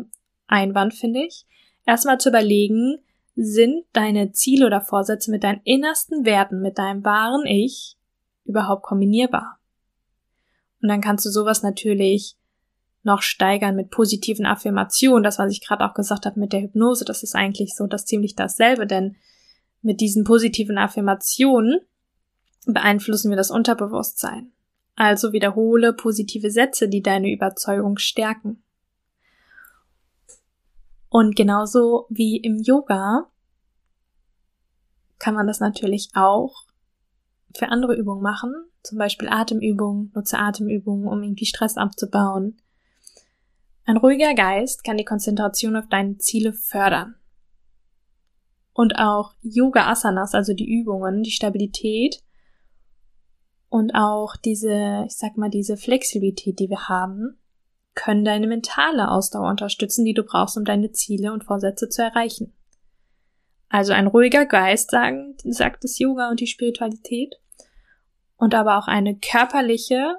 Einwand, 0.47 0.95
finde 0.95 1.19
ich, 1.19 1.45
erstmal 1.85 2.19
zu 2.19 2.29
überlegen, 2.29 2.97
sind 3.35 3.85
deine 3.93 4.31
Ziele 4.31 4.65
oder 4.65 4.81
Vorsätze 4.81 5.29
mit 5.29 5.43
deinen 5.43 5.61
innersten 5.63 6.25
Werten, 6.25 6.63
mit 6.63 6.79
deinem 6.79 7.05
wahren 7.05 7.45
Ich 7.45 7.97
überhaupt 8.45 8.81
kombinierbar? 8.81 9.59
Und 10.81 10.89
dann 10.89 11.01
kannst 11.01 11.23
du 11.27 11.29
sowas 11.29 11.61
natürlich 11.61 12.38
noch 13.03 13.21
steigern 13.21 13.75
mit 13.75 13.91
positiven 13.91 14.45
Affirmationen. 14.45 15.23
Das, 15.23 15.39
was 15.39 15.51
ich 15.51 15.65
gerade 15.65 15.85
auch 15.85 15.93
gesagt 15.93 16.25
habe 16.25 16.39
mit 16.39 16.53
der 16.53 16.61
Hypnose, 16.61 17.05
das 17.05 17.23
ist 17.23 17.35
eigentlich 17.35 17.75
so 17.75 17.87
das 17.87 18.05
ziemlich 18.05 18.35
dasselbe, 18.35 18.85
denn 18.85 19.15
mit 19.81 20.01
diesen 20.01 20.23
positiven 20.23 20.77
Affirmationen 20.77 21.79
beeinflussen 22.65 23.29
wir 23.29 23.37
das 23.37 23.51
Unterbewusstsein. 23.51 24.51
Also 24.95 25.31
wiederhole 25.31 25.93
positive 25.93 26.51
Sätze, 26.51 26.89
die 26.89 27.01
deine 27.01 27.31
Überzeugung 27.31 27.97
stärken. 27.97 28.61
Und 31.09 31.35
genauso 31.35 32.05
wie 32.09 32.37
im 32.37 32.57
Yoga 32.57 33.27
kann 35.17 35.33
man 35.33 35.47
das 35.47 35.59
natürlich 35.59 36.09
auch 36.13 36.65
für 37.55 37.69
andere 37.69 37.95
Übungen 37.95 38.21
machen, 38.21 38.53
zum 38.83 38.97
Beispiel 38.97 39.27
Atemübungen, 39.29 40.11
nutze 40.13 40.37
Atemübungen, 40.37 41.07
um 41.07 41.23
irgendwie 41.23 41.45
Stress 41.45 41.77
abzubauen. 41.77 42.57
Ein 43.89 43.97
ruhiger 43.97 44.35
Geist 44.35 44.83
kann 44.83 44.97
die 44.97 45.03
Konzentration 45.03 45.75
auf 45.75 45.87
deine 45.89 46.19
Ziele 46.19 46.53
fördern. 46.53 47.15
Und 48.71 48.99
auch 48.99 49.33
Yoga 49.41 49.89
Asanas, 49.89 50.35
also 50.35 50.53
die 50.53 50.69
Übungen, 50.69 51.23
die 51.23 51.31
Stabilität 51.31 52.21
und 53.67 53.95
auch 53.95 54.35
diese, 54.35 55.05
ich 55.07 55.17
sag 55.17 55.37
mal, 55.37 55.49
diese 55.49 55.75
Flexibilität, 55.75 56.59
die 56.59 56.69
wir 56.69 56.87
haben, 56.87 57.39
können 57.95 58.23
deine 58.23 58.45
mentale 58.45 59.09
Ausdauer 59.09 59.49
unterstützen, 59.49 60.05
die 60.05 60.13
du 60.13 60.21
brauchst, 60.21 60.55
um 60.55 60.65
deine 60.65 60.91
Ziele 60.91 61.33
und 61.33 61.45
Vorsätze 61.45 61.89
zu 61.89 62.03
erreichen. 62.03 62.53
Also 63.69 63.93
ein 63.93 64.05
ruhiger 64.05 64.45
Geist, 64.45 64.91
sagen, 64.91 65.35
sagt 65.43 65.83
das 65.83 65.97
Yoga 65.97 66.29
und 66.29 66.39
die 66.41 66.45
Spiritualität. 66.45 67.37
Und 68.35 68.53
aber 68.53 68.77
auch 68.77 68.87
eine 68.87 69.17
körperliche 69.17 70.17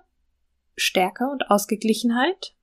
Stärke 0.74 1.28
und 1.30 1.52
Ausgeglichenheit 1.52 2.56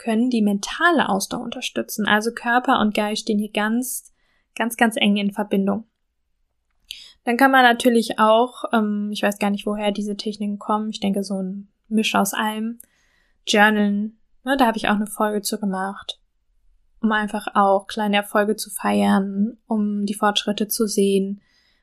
können 0.00 0.30
die 0.30 0.42
mentale 0.42 1.08
Ausdauer 1.08 1.42
unterstützen. 1.42 2.06
Also 2.06 2.32
Körper 2.32 2.80
und 2.80 2.94
Geist 2.94 3.22
stehen 3.22 3.38
hier 3.38 3.52
ganz, 3.52 4.12
ganz, 4.56 4.76
ganz 4.76 4.96
eng 4.96 5.16
in 5.16 5.30
Verbindung. 5.30 5.84
Dann 7.24 7.36
kann 7.36 7.50
man 7.50 7.62
natürlich 7.62 8.18
auch, 8.18 8.64
ähm, 8.72 9.10
ich 9.12 9.22
weiß 9.22 9.38
gar 9.38 9.50
nicht, 9.50 9.66
woher 9.66 9.92
diese 9.92 10.16
Techniken 10.16 10.58
kommen, 10.58 10.90
ich 10.90 11.00
denke 11.00 11.22
so 11.22 11.42
ein 11.42 11.68
Misch 11.88 12.14
aus 12.14 12.32
allem, 12.32 12.78
Journalen, 13.46 14.20
Ne, 14.44 14.56
da 14.56 14.66
habe 14.66 14.78
ich 14.78 14.88
auch 14.88 14.94
eine 14.94 15.06
Folge 15.06 15.42
zu 15.42 15.58
gemacht, 15.58 16.18
um 17.02 17.12
einfach 17.12 17.46
auch 17.54 17.86
kleine 17.86 18.16
Erfolge 18.16 18.56
zu 18.56 18.70
feiern, 18.70 19.58
um 19.66 20.06
die 20.06 20.14
Fortschritte 20.14 20.66
zu 20.68 20.86
sehen. 20.86 21.42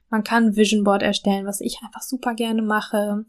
Man 0.10 0.23
kann 0.23 0.45
ein 0.45 0.56
Vision 0.56 0.84
Board 0.84 1.03
erstellen, 1.03 1.45
was 1.45 1.62
ich 1.62 1.80
einfach 1.84 2.01
super 2.01 2.34
gerne 2.34 2.62
mache, 2.62 3.25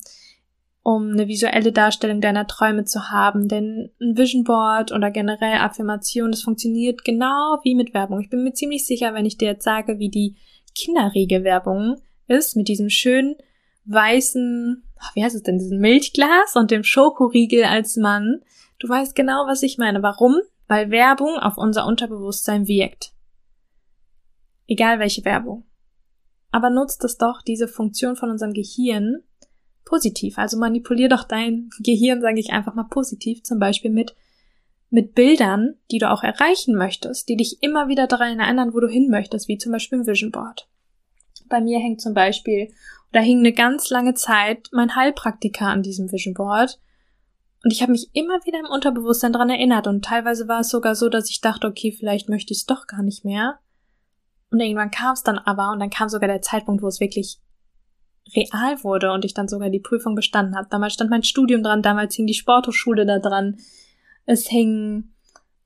um 0.88 1.11
eine 1.11 1.29
visuelle 1.29 1.70
Darstellung 1.70 2.22
deiner 2.22 2.46
Träume 2.46 2.87
zu 2.87 3.11
haben. 3.11 3.46
Denn 3.46 3.90
ein 4.01 4.16
Vision 4.16 4.42
Board 4.42 4.90
oder 4.90 5.11
generell 5.11 5.59
Affirmation, 5.59 6.31
das 6.31 6.40
funktioniert 6.40 7.05
genau 7.05 7.59
wie 7.62 7.74
mit 7.74 7.92
Werbung. 7.92 8.22
Ich 8.22 8.31
bin 8.31 8.42
mir 8.42 8.55
ziemlich 8.55 8.87
sicher, 8.87 9.12
wenn 9.12 9.27
ich 9.27 9.37
dir 9.37 9.48
jetzt 9.48 9.64
sage, 9.64 9.98
wie 9.98 10.09
die 10.09 10.37
Kinderriegel-Werbung 10.74 12.01
ist, 12.27 12.57
mit 12.57 12.68
diesem 12.68 12.88
schönen 12.88 13.37
weißen, 13.85 14.83
wie 15.12 15.22
heißt 15.22 15.37
es 15.37 15.42
denn, 15.42 15.59
diesem 15.59 15.79
Milchglas 15.79 16.57
und 16.57 16.70
dem 16.70 16.85
Schokoriegel 16.85 17.64
als 17.64 17.98
Mann. 17.98 18.40
Du 18.79 18.88
weißt 18.88 19.14
genau, 19.14 19.44
was 19.46 19.62
ich 19.62 19.77
meine. 19.77 20.03
Warum? 20.03 20.37
Weil 20.68 20.90
Werbung 20.90 21.37
auf 21.37 21.59
unser 21.59 21.85
Unterbewusstsein 21.85 22.66
wirkt. 22.66 23.12
Egal 24.66 25.01
welche 25.01 25.22
Werbung. 25.27 25.66
Aber 26.51 26.70
nutzt 26.70 27.05
es 27.05 27.18
doch, 27.18 27.42
diese 27.42 27.68
Funktion 27.68 28.16
von 28.16 28.31
unserem 28.31 28.55
Gehirn, 28.55 29.22
positiv. 29.88 30.38
Also 30.38 30.59
manipulier 30.59 31.09
doch 31.09 31.24
dein 31.24 31.70
Gehirn, 31.81 32.20
sage 32.20 32.38
ich 32.38 32.51
einfach 32.51 32.74
mal 32.74 32.85
positiv, 32.85 33.42
zum 33.42 33.59
Beispiel 33.59 33.90
mit, 33.90 34.14
mit 34.90 35.14
Bildern, 35.14 35.74
die 35.90 35.98
du 35.98 36.11
auch 36.11 36.22
erreichen 36.22 36.74
möchtest, 36.74 37.29
die 37.29 37.37
dich 37.37 37.62
immer 37.62 37.88
wieder 37.88 38.07
daran 38.07 38.38
erinnern, 38.38 38.74
wo 38.74 38.81
du 38.81 38.88
hin 38.88 39.09
möchtest, 39.09 39.48
wie 39.48 39.59
zum 39.59 39.72
Beispiel 39.72 40.01
ein 40.01 40.07
Vision 40.07 40.31
Board. 40.31 40.68
Bei 41.48 41.61
mir 41.61 41.79
hängt 41.79 42.03
zum 42.03 42.12
Beispiel, 42.12 42.68
oder 43.11 43.22
hing 43.22 43.38
eine 43.38 43.53
ganz 43.53 43.88
lange 43.88 44.12
Zeit 44.12 44.68
mein 44.72 44.94
Heilpraktiker 44.94 45.66
an 45.66 45.83
diesem 45.83 46.12
Vision 46.12 46.35
Board 46.35 46.79
Und 47.64 47.72
ich 47.72 47.81
habe 47.81 47.92
mich 47.92 48.11
immer 48.12 48.44
wieder 48.44 48.59
im 48.61 48.70
Unterbewusstsein 48.70 49.33
dran 49.33 49.48
erinnert 49.48 49.87
und 49.87 50.05
teilweise 50.05 50.46
war 50.48 50.61
es 50.61 50.68
sogar 50.68 50.94
so, 50.94 51.09
dass 51.09 51.31
ich 51.31 51.40
dachte, 51.40 51.66
okay, 51.66 51.92
vielleicht 51.92 52.29
möchte 52.29 52.53
ich 52.53 52.61
es 52.61 52.66
doch 52.66 52.87
gar 52.87 53.03
nicht 53.03 53.24
mehr. 53.24 53.59
Und 54.51 54.61
irgendwann 54.61 54.90
kam 54.90 55.14
es 55.14 55.22
dann 55.22 55.38
aber 55.38 55.72
und 55.72 55.81
dann 55.81 55.90
kam 55.90 56.09
sogar 56.09 56.29
der 56.29 56.42
Zeitpunkt, 56.42 56.83
wo 56.83 56.88
es 56.88 57.01
wirklich 57.01 57.40
real 58.35 58.83
wurde 58.85 59.12
und 59.12 59.25
ich 59.25 59.35
dann 59.35 59.49
sogar 59.49 59.71
die 59.71 59.81
Prüfung 59.81 60.14
bestanden 60.14 60.57
habe. 60.57 60.69
Damals 60.71 60.95
stand 60.95 61.11
mein 61.11 61.23
Studium 61.23 61.62
dran, 61.62 61.83
damals 61.83 62.14
hing 62.14 62.27
die 62.27 62.35
Sporthochschule 62.35 63.07
da 63.07 63.19
dran. 63.19 63.57
Es 64.27 64.51
hängen 64.51 65.14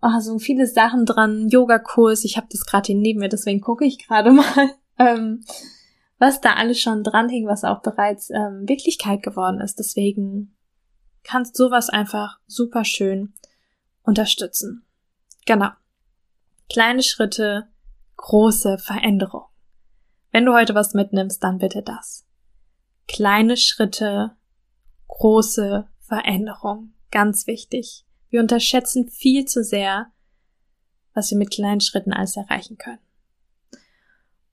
oh, 0.02 0.20
so 0.20 0.38
viele 0.38 0.66
Sachen 0.66 1.06
dran, 1.06 1.48
Yogakurs, 1.48 2.24
ich 2.24 2.36
habe 2.36 2.48
das 2.50 2.66
gerade 2.66 2.86
hier 2.86 2.96
neben 2.96 3.20
mir, 3.20 3.28
deswegen 3.28 3.60
gucke 3.60 3.84
ich 3.84 4.06
gerade 4.06 4.32
mal, 4.32 4.70
ähm, 4.98 5.44
was 6.18 6.40
da 6.40 6.54
alles 6.54 6.80
schon 6.80 7.02
dran 7.02 7.28
hing, 7.28 7.46
was 7.46 7.64
auch 7.64 7.80
bereits 7.80 8.30
ähm, 8.30 8.68
Wirklichkeit 8.68 9.22
geworden 9.22 9.60
ist. 9.60 9.78
Deswegen 9.78 10.54
kannst 11.24 11.56
sowas 11.56 11.88
einfach 11.88 12.38
super 12.46 12.84
schön 12.84 13.32
unterstützen. 14.02 14.84
Genau. 15.46 15.70
Kleine 16.68 17.02
Schritte, 17.02 17.68
große 18.16 18.78
Veränderung. 18.78 19.44
Wenn 20.30 20.44
du 20.44 20.54
heute 20.54 20.74
was 20.74 20.94
mitnimmst, 20.94 21.42
dann 21.42 21.58
bitte 21.58 21.82
das. 21.82 22.24
Kleine 23.08 23.56
Schritte, 23.56 24.36
große 25.08 25.88
Veränderung. 26.00 26.92
Ganz 27.10 27.46
wichtig. 27.46 28.04
Wir 28.30 28.40
unterschätzen 28.40 29.08
viel 29.08 29.44
zu 29.44 29.62
sehr, 29.62 30.12
was 31.14 31.30
wir 31.30 31.38
mit 31.38 31.50
kleinen 31.50 31.80
Schritten 31.80 32.12
alles 32.12 32.36
erreichen 32.36 32.78
können. 32.78 32.98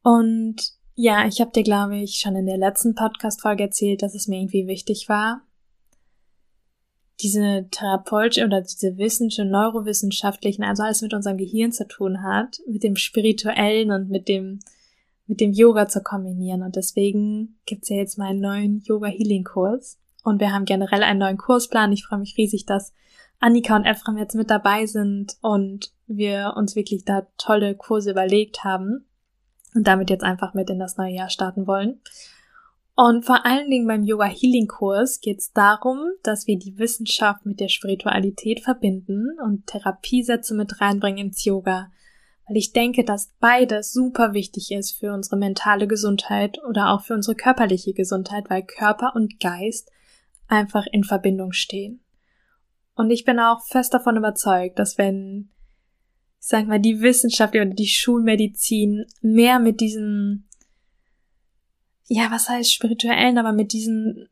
Und 0.03 0.73
ja, 0.95 1.25
ich 1.25 1.39
habe 1.39 1.51
dir, 1.51 1.63
glaube 1.63 1.97
ich, 1.97 2.19
schon 2.19 2.35
in 2.35 2.45
der 2.45 2.57
letzten 2.57 2.95
Podcast-Folge 2.95 3.63
erzählt, 3.63 4.01
dass 4.01 4.15
es 4.15 4.27
mir 4.27 4.39
irgendwie 4.39 4.67
wichtig 4.67 5.07
war, 5.07 5.41
diese 7.21 7.67
therapeutische 7.71 8.45
oder 8.45 8.61
diese 8.61 8.97
wissenschaftlichen, 8.97 9.51
neurowissenschaftlichen, 9.51 10.63
also 10.63 10.83
alles 10.83 11.01
mit 11.01 11.13
unserem 11.13 11.37
Gehirn 11.37 11.71
zu 11.71 11.87
tun 11.87 12.23
hat, 12.23 12.59
mit 12.67 12.83
dem 12.83 12.95
spirituellen 12.95 13.91
und 13.91 14.09
mit 14.09 14.27
dem 14.27 14.59
mit 15.29 15.39
dem 15.39 15.53
Yoga 15.53 15.87
zu 15.87 16.01
kombinieren. 16.01 16.63
Und 16.63 16.75
deswegen 16.75 17.59
gibt's 17.65 17.89
ja 17.89 17.97
jetzt 17.97 18.17
meinen 18.17 18.41
neuen 18.41 18.81
Yoga 18.83 19.07
Healing 19.07 19.43
Kurs. 19.43 19.99
Und 20.23 20.41
wir 20.41 20.51
haben 20.51 20.65
generell 20.65 21.03
einen 21.03 21.19
neuen 21.19 21.37
Kursplan. 21.37 21.91
Ich 21.91 22.03
freue 22.03 22.19
mich 22.19 22.35
riesig, 22.35 22.65
dass 22.65 22.93
Annika 23.39 23.75
und 23.75 23.85
Ephraim 23.85 24.17
jetzt 24.17 24.35
mit 24.35 24.49
dabei 24.49 24.87
sind 24.87 25.37
und 25.41 25.93
wir 26.07 26.55
uns 26.57 26.75
wirklich 26.75 27.05
da 27.05 27.27
tolle 27.37 27.75
Kurse 27.75 28.11
überlegt 28.11 28.63
haben 28.63 29.05
und 29.75 29.87
damit 29.87 30.09
jetzt 30.09 30.23
einfach 30.23 30.55
mit 30.55 30.69
in 30.71 30.79
das 30.79 30.97
neue 30.97 31.13
Jahr 31.13 31.29
starten 31.29 31.67
wollen. 31.67 32.01
Und 32.95 33.23
vor 33.23 33.45
allen 33.45 33.69
Dingen 33.69 33.87
beim 33.87 34.03
Yoga 34.03 34.25
Healing 34.25 34.67
Kurs 34.67 35.21
geht 35.21 35.39
es 35.39 35.53
darum, 35.53 35.99
dass 36.23 36.47
wir 36.47 36.57
die 36.57 36.79
Wissenschaft 36.79 37.45
mit 37.45 37.59
der 37.59 37.69
Spiritualität 37.69 38.61
verbinden 38.61 39.37
und 39.41 39.67
Therapiesätze 39.67 40.55
mit 40.55 40.81
reinbringen 40.81 41.27
ins 41.27 41.45
Yoga. 41.45 41.91
Weil 42.49 42.57
ich 42.57 42.73
denke, 42.73 43.03
dass 43.03 43.31
beides 43.39 43.93
super 43.93 44.33
wichtig 44.33 44.71
ist 44.71 44.97
für 44.97 45.13
unsere 45.13 45.37
mentale 45.37 45.87
Gesundheit 45.87 46.57
oder 46.67 46.89
auch 46.89 47.01
für 47.01 47.13
unsere 47.13 47.35
körperliche 47.35 47.93
Gesundheit, 47.93 48.45
weil 48.49 48.63
Körper 48.63 49.15
und 49.15 49.39
Geist 49.39 49.91
einfach 50.47 50.87
in 50.91 51.03
Verbindung 51.03 51.51
stehen. 51.51 52.01
Und 52.95 53.11
ich 53.11 53.23
bin 53.23 53.39
auch 53.39 53.63
fest 53.67 53.93
davon 53.93 54.17
überzeugt, 54.17 54.79
dass 54.79 54.97
wenn, 54.97 55.49
ich 56.41 56.47
sag 56.47 56.65
mal, 56.65 56.79
die 56.79 57.01
Wissenschaft 57.01 57.53
oder 57.53 57.65
die 57.65 57.87
Schulmedizin 57.87 59.05
mehr 59.21 59.59
mit 59.59 59.79
diesem, 59.79 60.45
ja, 62.07 62.31
was 62.31 62.49
heißt 62.49 62.73
spirituellen, 62.73 63.37
aber 63.37 63.53
mit 63.53 63.73
diesem, 63.73 64.27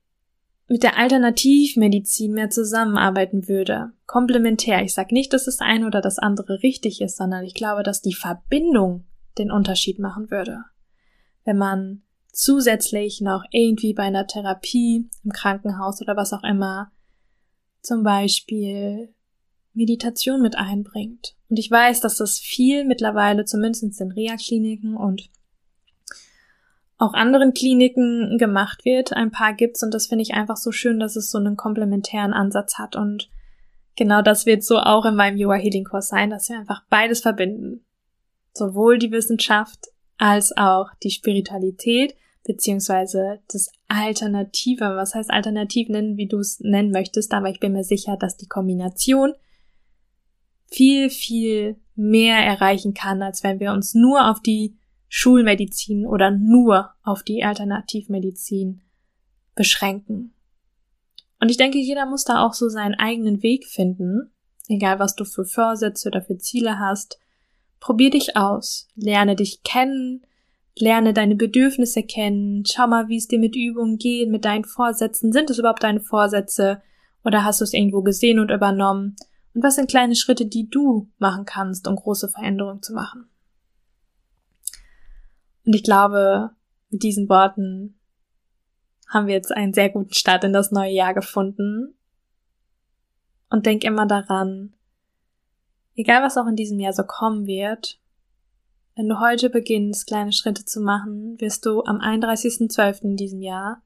mit 0.68 0.84
der 0.84 0.98
Alternativmedizin 0.98 2.34
mehr 2.34 2.50
zusammenarbeiten 2.50 3.48
würde. 3.48 3.94
Komplementär. 4.06 4.84
Ich 4.84 4.94
sag 4.94 5.12
nicht, 5.12 5.32
dass 5.34 5.46
das 5.46 5.60
eine 5.60 5.88
oder 5.88 6.02
das 6.02 6.20
andere 6.20 6.62
richtig 6.62 7.02
ist, 7.02 7.18
sondern 7.18 7.46
ich 7.46 7.54
glaube, 7.54 7.84
dass 7.84 8.02
die 8.02 8.14
Verbindung 8.14 9.06
den 9.38 9.52
Unterschied 9.52 10.00
machen 10.00 10.30
würde. 10.30 10.66
Wenn 11.46 11.58
man 11.58 12.02
zusätzlich 12.34 13.22
noch 13.22 13.44
irgendwie 13.52 13.94
bei 13.94 14.04
einer 14.04 14.28
Therapie 14.28 15.10
im 15.24 15.32
Krankenhaus 15.32 16.02
oder 16.02 16.16
was 16.16 16.34
auch 16.34 16.44
immer 16.44 16.92
zum 17.82 18.04
Beispiel 18.04 19.14
Meditation 19.74 20.42
mit 20.42 20.58
einbringt. 20.58 21.36
Und 21.50 21.58
ich 21.58 21.72
weiß, 21.72 22.02
dass 22.02 22.18
das 22.18 22.40
viel 22.40 22.84
mittlerweile, 22.84 23.46
zumindest 23.46 24.02
in 24.02 24.12
Reha-Kliniken 24.12 24.98
und 24.98 25.30
auch 26.98 27.14
anderen 27.14 27.54
Kliniken 27.54 28.38
gemacht 28.38 28.86
wird. 28.86 29.14
Ein 29.14 29.32
paar 29.32 29.54
gibt's 29.54 29.84
und 29.84 29.94
das 29.94 30.08
finde 30.08 30.24
ich 30.24 30.34
einfach 30.34 30.58
so 30.58 30.72
schön, 30.72 31.00
dass 31.00 31.16
es 31.16 31.30
so 31.30 31.38
einen 31.38 31.56
komplementären 31.56 32.34
Ansatz 32.34 32.78
hat 32.78 32.96
und 32.96 33.30
genau 33.96 34.22
das 34.22 34.46
wird 34.46 34.64
so 34.64 34.80
auch 34.80 35.06
in 35.06 35.16
meinem 35.16 35.38
Yoga 35.38 35.56
Healing 35.56 35.84
Kurs 35.84 36.08
sein, 36.08 36.30
dass 36.30 36.50
wir 36.50 36.58
einfach 36.58 36.84
beides 36.90 37.22
verbinden. 37.22 37.86
Sowohl 38.54 38.98
die 38.98 39.12
Wissenschaft 39.12 39.88
als 40.18 40.56
auch 40.58 40.90
die 41.04 41.12
Spiritualität 41.12 42.16
beziehungsweise 42.48 43.42
das 43.52 43.70
Alternative, 43.88 44.96
was 44.96 45.14
heißt 45.14 45.30
alternativ 45.30 45.90
nennen, 45.90 46.18
wie 46.18 46.28
du 46.28 46.40
es 46.40 46.60
nennen 46.62 46.92
möchtest, 46.92 47.34
aber 47.34 47.50
ich 47.50 47.60
bin 47.60 47.74
mir 47.74 47.84
sicher, 47.84 48.18
dass 48.18 48.38
die 48.38 48.48
Kombination 48.48 49.34
viel, 50.66 51.10
viel 51.10 51.76
mehr 51.96 52.38
erreichen 52.38 52.94
kann, 52.94 53.22
als 53.22 53.44
wenn 53.44 53.60
wir 53.60 53.74
uns 53.74 53.94
nur 53.94 54.30
auf 54.30 54.42
die 54.42 54.78
Schulmedizin 55.10 56.06
oder 56.06 56.32
nur 56.32 56.92
auf 57.04 57.24
die 57.24 57.44
Alternativmedizin 57.44 58.82
beschränken. 59.56 60.34
Und 61.40 61.50
ich 61.50 61.58
denke, 61.58 61.78
jeder 61.78 62.06
muss 62.06 62.24
da 62.24 62.46
auch 62.46 62.54
so 62.54 62.68
seinen 62.70 62.96
eigenen 62.96 63.44
Weg 63.44 63.68
finden, 63.68 64.32
egal 64.68 65.00
was 65.00 65.16
du 65.16 65.24
für 65.24 65.46
Vorsätze 65.46 66.10
oder 66.10 66.22
für 66.22 66.38
Ziele 66.38 66.80
hast. 66.80 67.20
Probier 67.80 68.10
dich 68.10 68.36
aus, 68.36 68.88
lerne 68.96 69.36
dich 69.36 69.64
kennen, 69.64 70.26
Lerne 70.80 71.14
deine 71.14 71.36
Bedürfnisse 71.36 72.04
kennen. 72.04 72.64
Schau 72.66 72.88
mal, 72.88 73.08
wie 73.08 73.18
es 73.18 73.28
dir 73.28 73.40
mit 73.40 73.56
Übungen 73.56 73.98
geht, 73.98 74.30
mit 74.30 74.46
deinen 74.46 74.64
Vorsätzen. 74.64 75.32
Sind 75.32 75.50
es 75.50 75.58
überhaupt 75.58 75.84
deine 75.84 76.02
Vorsätze? 76.02 76.82
Oder 77.24 77.44
hast 77.44 77.62
du 77.62 77.64
es 77.64 77.74
irgendwo 77.74 78.04
gesehen 78.04 78.40
und 78.40 78.52
übernommen? 78.52 79.16
Und 79.54 79.64
was 79.64 79.76
sind 79.76 79.90
kleine 79.90 80.16
Schritte, 80.16 80.46
die 80.46 80.70
du 80.70 81.10
machen 81.18 81.46
kannst, 81.46 81.88
um 81.88 81.96
große 81.96 82.30
Veränderungen 82.30 82.84
zu 82.84 82.94
machen? 82.94 83.28
Und 85.68 85.74
ich 85.74 85.84
glaube, 85.84 86.52
mit 86.90 87.04
diesen 87.04 87.28
Worten 87.28 88.00
haben 89.10 89.28
wir 89.28 89.34
jetzt 89.34 89.52
einen 89.52 89.74
sehr 89.74 89.90
guten 89.90 90.14
Start 90.14 90.46
in 90.46 90.54
das 90.54 90.72
neue 90.72 90.94
Jahr 90.94 91.14
gefunden. 91.14 91.94
Und 93.50 93.66
denk 93.66 93.84
immer 93.84 94.06
daran, 94.06 94.74
egal 95.96 96.24
was 96.24 96.38
auch 96.38 96.48
in 96.48 96.56
diesem 96.56 96.80
Jahr 96.80 96.94
so 96.94 97.04
kommen 97.04 97.48
wird, 97.48 98.00
wenn 98.96 99.10
du 99.10 99.20
heute 99.20 99.50
beginnst, 99.50 100.08
kleine 100.08 100.32
Schritte 100.32 100.64
zu 100.64 100.80
machen, 100.80 101.40
wirst 101.42 101.66
du 101.66 101.84
am 101.84 101.98
31.12. 101.98 103.04
in 103.04 103.16
diesem 103.18 103.42
Jahr 103.42 103.82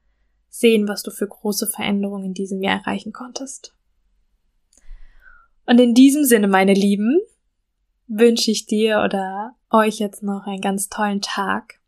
sehen, 0.48 0.86
was 0.86 1.02
du 1.02 1.10
für 1.10 1.26
große 1.26 1.66
Veränderungen 1.66 2.26
in 2.26 2.34
diesem 2.34 2.62
Jahr 2.62 2.78
erreichen 2.78 3.12
konntest. 3.12 3.74
Und 5.66 5.80
in 5.80 5.94
diesem 5.94 6.24
Sinne, 6.24 6.46
meine 6.46 6.74
Lieben, 6.74 7.20
wünsche 8.06 8.52
ich 8.52 8.66
dir 8.66 9.02
oder 9.04 9.56
euch 9.72 9.98
jetzt 9.98 10.22
noch 10.22 10.46
einen 10.46 10.60
ganz 10.60 10.88
tollen 10.88 11.20
Tag. 11.20 11.80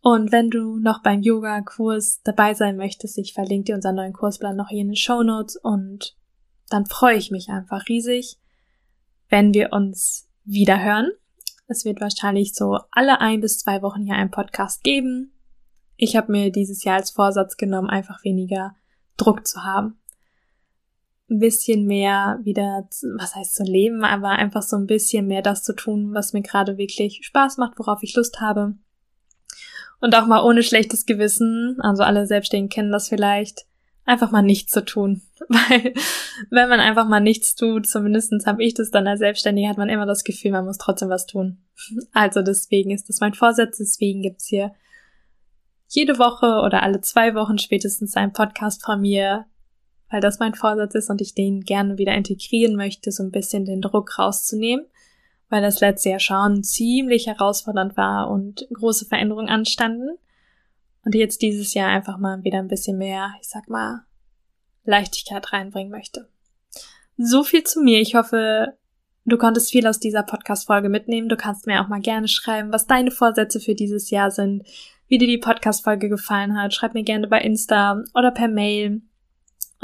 Und 0.00 0.32
wenn 0.32 0.50
du 0.50 0.78
noch 0.78 1.02
beim 1.02 1.22
Yoga-Kurs 1.22 2.20
dabei 2.24 2.54
sein 2.54 2.76
möchtest, 2.76 3.16
ich 3.18 3.32
verlinke 3.32 3.66
dir 3.66 3.74
unseren 3.76 3.96
neuen 3.96 4.12
Kursplan 4.12 4.56
noch 4.56 4.68
hier 4.68 4.80
in 4.80 4.88
den 4.88 4.96
Show 4.96 5.22
Notes 5.22 5.56
und 5.56 6.16
dann 6.68 6.86
freue 6.86 7.16
ich 7.16 7.30
mich 7.30 7.48
einfach 7.48 7.88
riesig, 7.88 8.38
wenn 9.28 9.54
wir 9.54 9.72
uns 9.72 10.28
wieder 10.44 10.82
hören. 10.82 11.10
Es 11.66 11.84
wird 11.84 12.00
wahrscheinlich 12.00 12.54
so 12.54 12.78
alle 12.90 13.20
ein 13.20 13.40
bis 13.40 13.58
zwei 13.58 13.80
Wochen 13.80 14.02
hier 14.02 14.14
einen 14.14 14.30
Podcast 14.30 14.82
geben. 14.82 15.32
Ich 15.96 16.16
habe 16.16 16.32
mir 16.32 16.52
dieses 16.52 16.84
Jahr 16.84 16.96
als 16.96 17.10
Vorsatz 17.10 17.56
genommen, 17.56 17.88
einfach 17.88 18.22
weniger 18.24 18.74
Druck 19.16 19.46
zu 19.46 19.64
haben. 19.64 19.98
Ein 21.30 21.38
bisschen 21.38 21.86
mehr 21.86 22.38
wieder, 22.42 22.88
was 23.18 23.34
heißt 23.34 23.54
zu 23.54 23.62
leben, 23.62 24.04
aber 24.04 24.30
einfach 24.30 24.62
so 24.62 24.76
ein 24.76 24.86
bisschen 24.86 25.26
mehr 25.26 25.42
das 25.42 25.62
zu 25.62 25.74
tun, 25.74 26.12
was 26.12 26.32
mir 26.32 26.42
gerade 26.42 26.76
wirklich 26.76 27.20
Spaß 27.22 27.56
macht, 27.56 27.78
worauf 27.78 28.02
ich 28.02 28.14
Lust 28.14 28.40
habe. 28.40 28.74
Und 30.00 30.14
auch 30.14 30.26
mal 30.26 30.44
ohne 30.44 30.62
schlechtes 30.62 31.06
Gewissen, 31.06 31.78
also 31.80 32.02
alle 32.02 32.26
Selbstständigen 32.26 32.68
kennen 32.68 32.92
das 32.92 33.08
vielleicht, 33.08 33.64
einfach 34.04 34.30
mal 34.30 34.42
nichts 34.42 34.72
zu 34.72 34.84
tun. 34.84 35.22
Weil 35.48 35.94
wenn 36.50 36.68
man 36.68 36.80
einfach 36.80 37.08
mal 37.08 37.20
nichts 37.20 37.54
tut, 37.54 37.86
zumindestens 37.86 38.46
habe 38.46 38.62
ich 38.62 38.74
das 38.74 38.90
dann 38.90 39.06
als 39.06 39.20
Selbstständige, 39.20 39.68
hat 39.68 39.78
man 39.78 39.88
immer 39.88 40.06
das 40.06 40.24
Gefühl, 40.24 40.50
man 40.50 40.66
muss 40.66 40.78
trotzdem 40.78 41.08
was 41.08 41.26
tun. 41.26 41.58
Also 42.12 42.42
deswegen 42.42 42.90
ist 42.90 43.08
das 43.08 43.20
mein 43.20 43.34
Vorsatz, 43.34 43.78
deswegen 43.78 44.22
gibt's 44.22 44.46
hier 44.46 44.72
jede 45.88 46.18
Woche 46.18 46.62
oder 46.64 46.82
alle 46.82 47.00
zwei 47.00 47.34
Wochen 47.34 47.58
spätestens 47.58 48.16
einen 48.16 48.32
Podcast 48.32 48.84
von 48.84 49.00
mir, 49.00 49.46
weil 50.14 50.20
das 50.20 50.38
mein 50.38 50.54
Vorsatz 50.54 50.94
ist 50.94 51.10
und 51.10 51.20
ich 51.20 51.34
den 51.34 51.62
gerne 51.62 51.98
wieder 51.98 52.14
integrieren 52.14 52.76
möchte, 52.76 53.10
so 53.10 53.24
ein 53.24 53.32
bisschen 53.32 53.64
den 53.64 53.82
Druck 53.82 54.16
rauszunehmen, 54.16 54.86
weil 55.48 55.60
das 55.60 55.80
letzte 55.80 56.10
Jahr 56.10 56.20
schon 56.20 56.62
ziemlich 56.62 57.26
herausfordernd 57.26 57.96
war 57.96 58.30
und 58.30 58.64
große 58.72 59.06
Veränderungen 59.06 59.48
anstanden. 59.48 60.10
Und 61.04 61.16
jetzt 61.16 61.42
dieses 61.42 61.74
Jahr 61.74 61.88
einfach 61.88 62.16
mal 62.16 62.44
wieder 62.44 62.60
ein 62.60 62.68
bisschen 62.68 62.96
mehr, 62.96 63.34
ich 63.40 63.48
sag 63.48 63.68
mal, 63.68 64.04
Leichtigkeit 64.84 65.52
reinbringen 65.52 65.90
möchte. 65.90 66.28
So 67.16 67.42
viel 67.42 67.64
zu 67.64 67.80
mir. 67.80 68.00
Ich 68.00 68.14
hoffe, 68.14 68.74
du 69.24 69.36
konntest 69.36 69.72
viel 69.72 69.88
aus 69.88 69.98
dieser 69.98 70.22
Podcast-Folge 70.22 70.90
mitnehmen. 70.90 71.28
Du 71.28 71.36
kannst 71.36 71.66
mir 71.66 71.82
auch 71.82 71.88
mal 71.88 72.02
gerne 72.02 72.28
schreiben, 72.28 72.72
was 72.72 72.86
deine 72.86 73.10
Vorsätze 73.10 73.58
für 73.58 73.74
dieses 73.74 74.10
Jahr 74.10 74.30
sind, 74.30 74.62
wie 75.08 75.18
dir 75.18 75.26
die 75.26 75.38
Podcast-Folge 75.38 76.08
gefallen 76.08 76.56
hat. 76.56 76.72
Schreib 76.72 76.94
mir 76.94 77.02
gerne 77.02 77.26
bei 77.26 77.40
Insta 77.40 78.04
oder 78.14 78.30
per 78.30 78.46
Mail. 78.46 79.02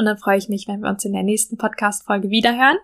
Und 0.00 0.06
dann 0.06 0.16
freue 0.16 0.38
ich 0.38 0.48
mich, 0.48 0.66
wenn 0.66 0.80
wir 0.80 0.88
uns 0.88 1.04
in 1.04 1.12
der 1.12 1.22
nächsten 1.22 1.58
Podcast-Folge 1.58 2.30
wiederhören 2.30 2.78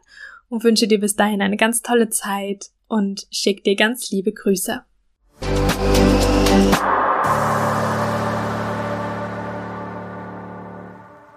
und 0.50 0.64
wünsche 0.64 0.87
dir 0.87 1.00
bis 1.00 1.16
dahin 1.16 1.40
eine 1.40 1.57
ganz 1.57 1.81
tolle 1.81 2.11
Zeit 2.11 2.66
und 2.88 3.26
schick 3.31 3.64
dir 3.64 3.74
ganz 3.74 4.11
liebe 4.11 4.33
Grüße. 4.35 4.83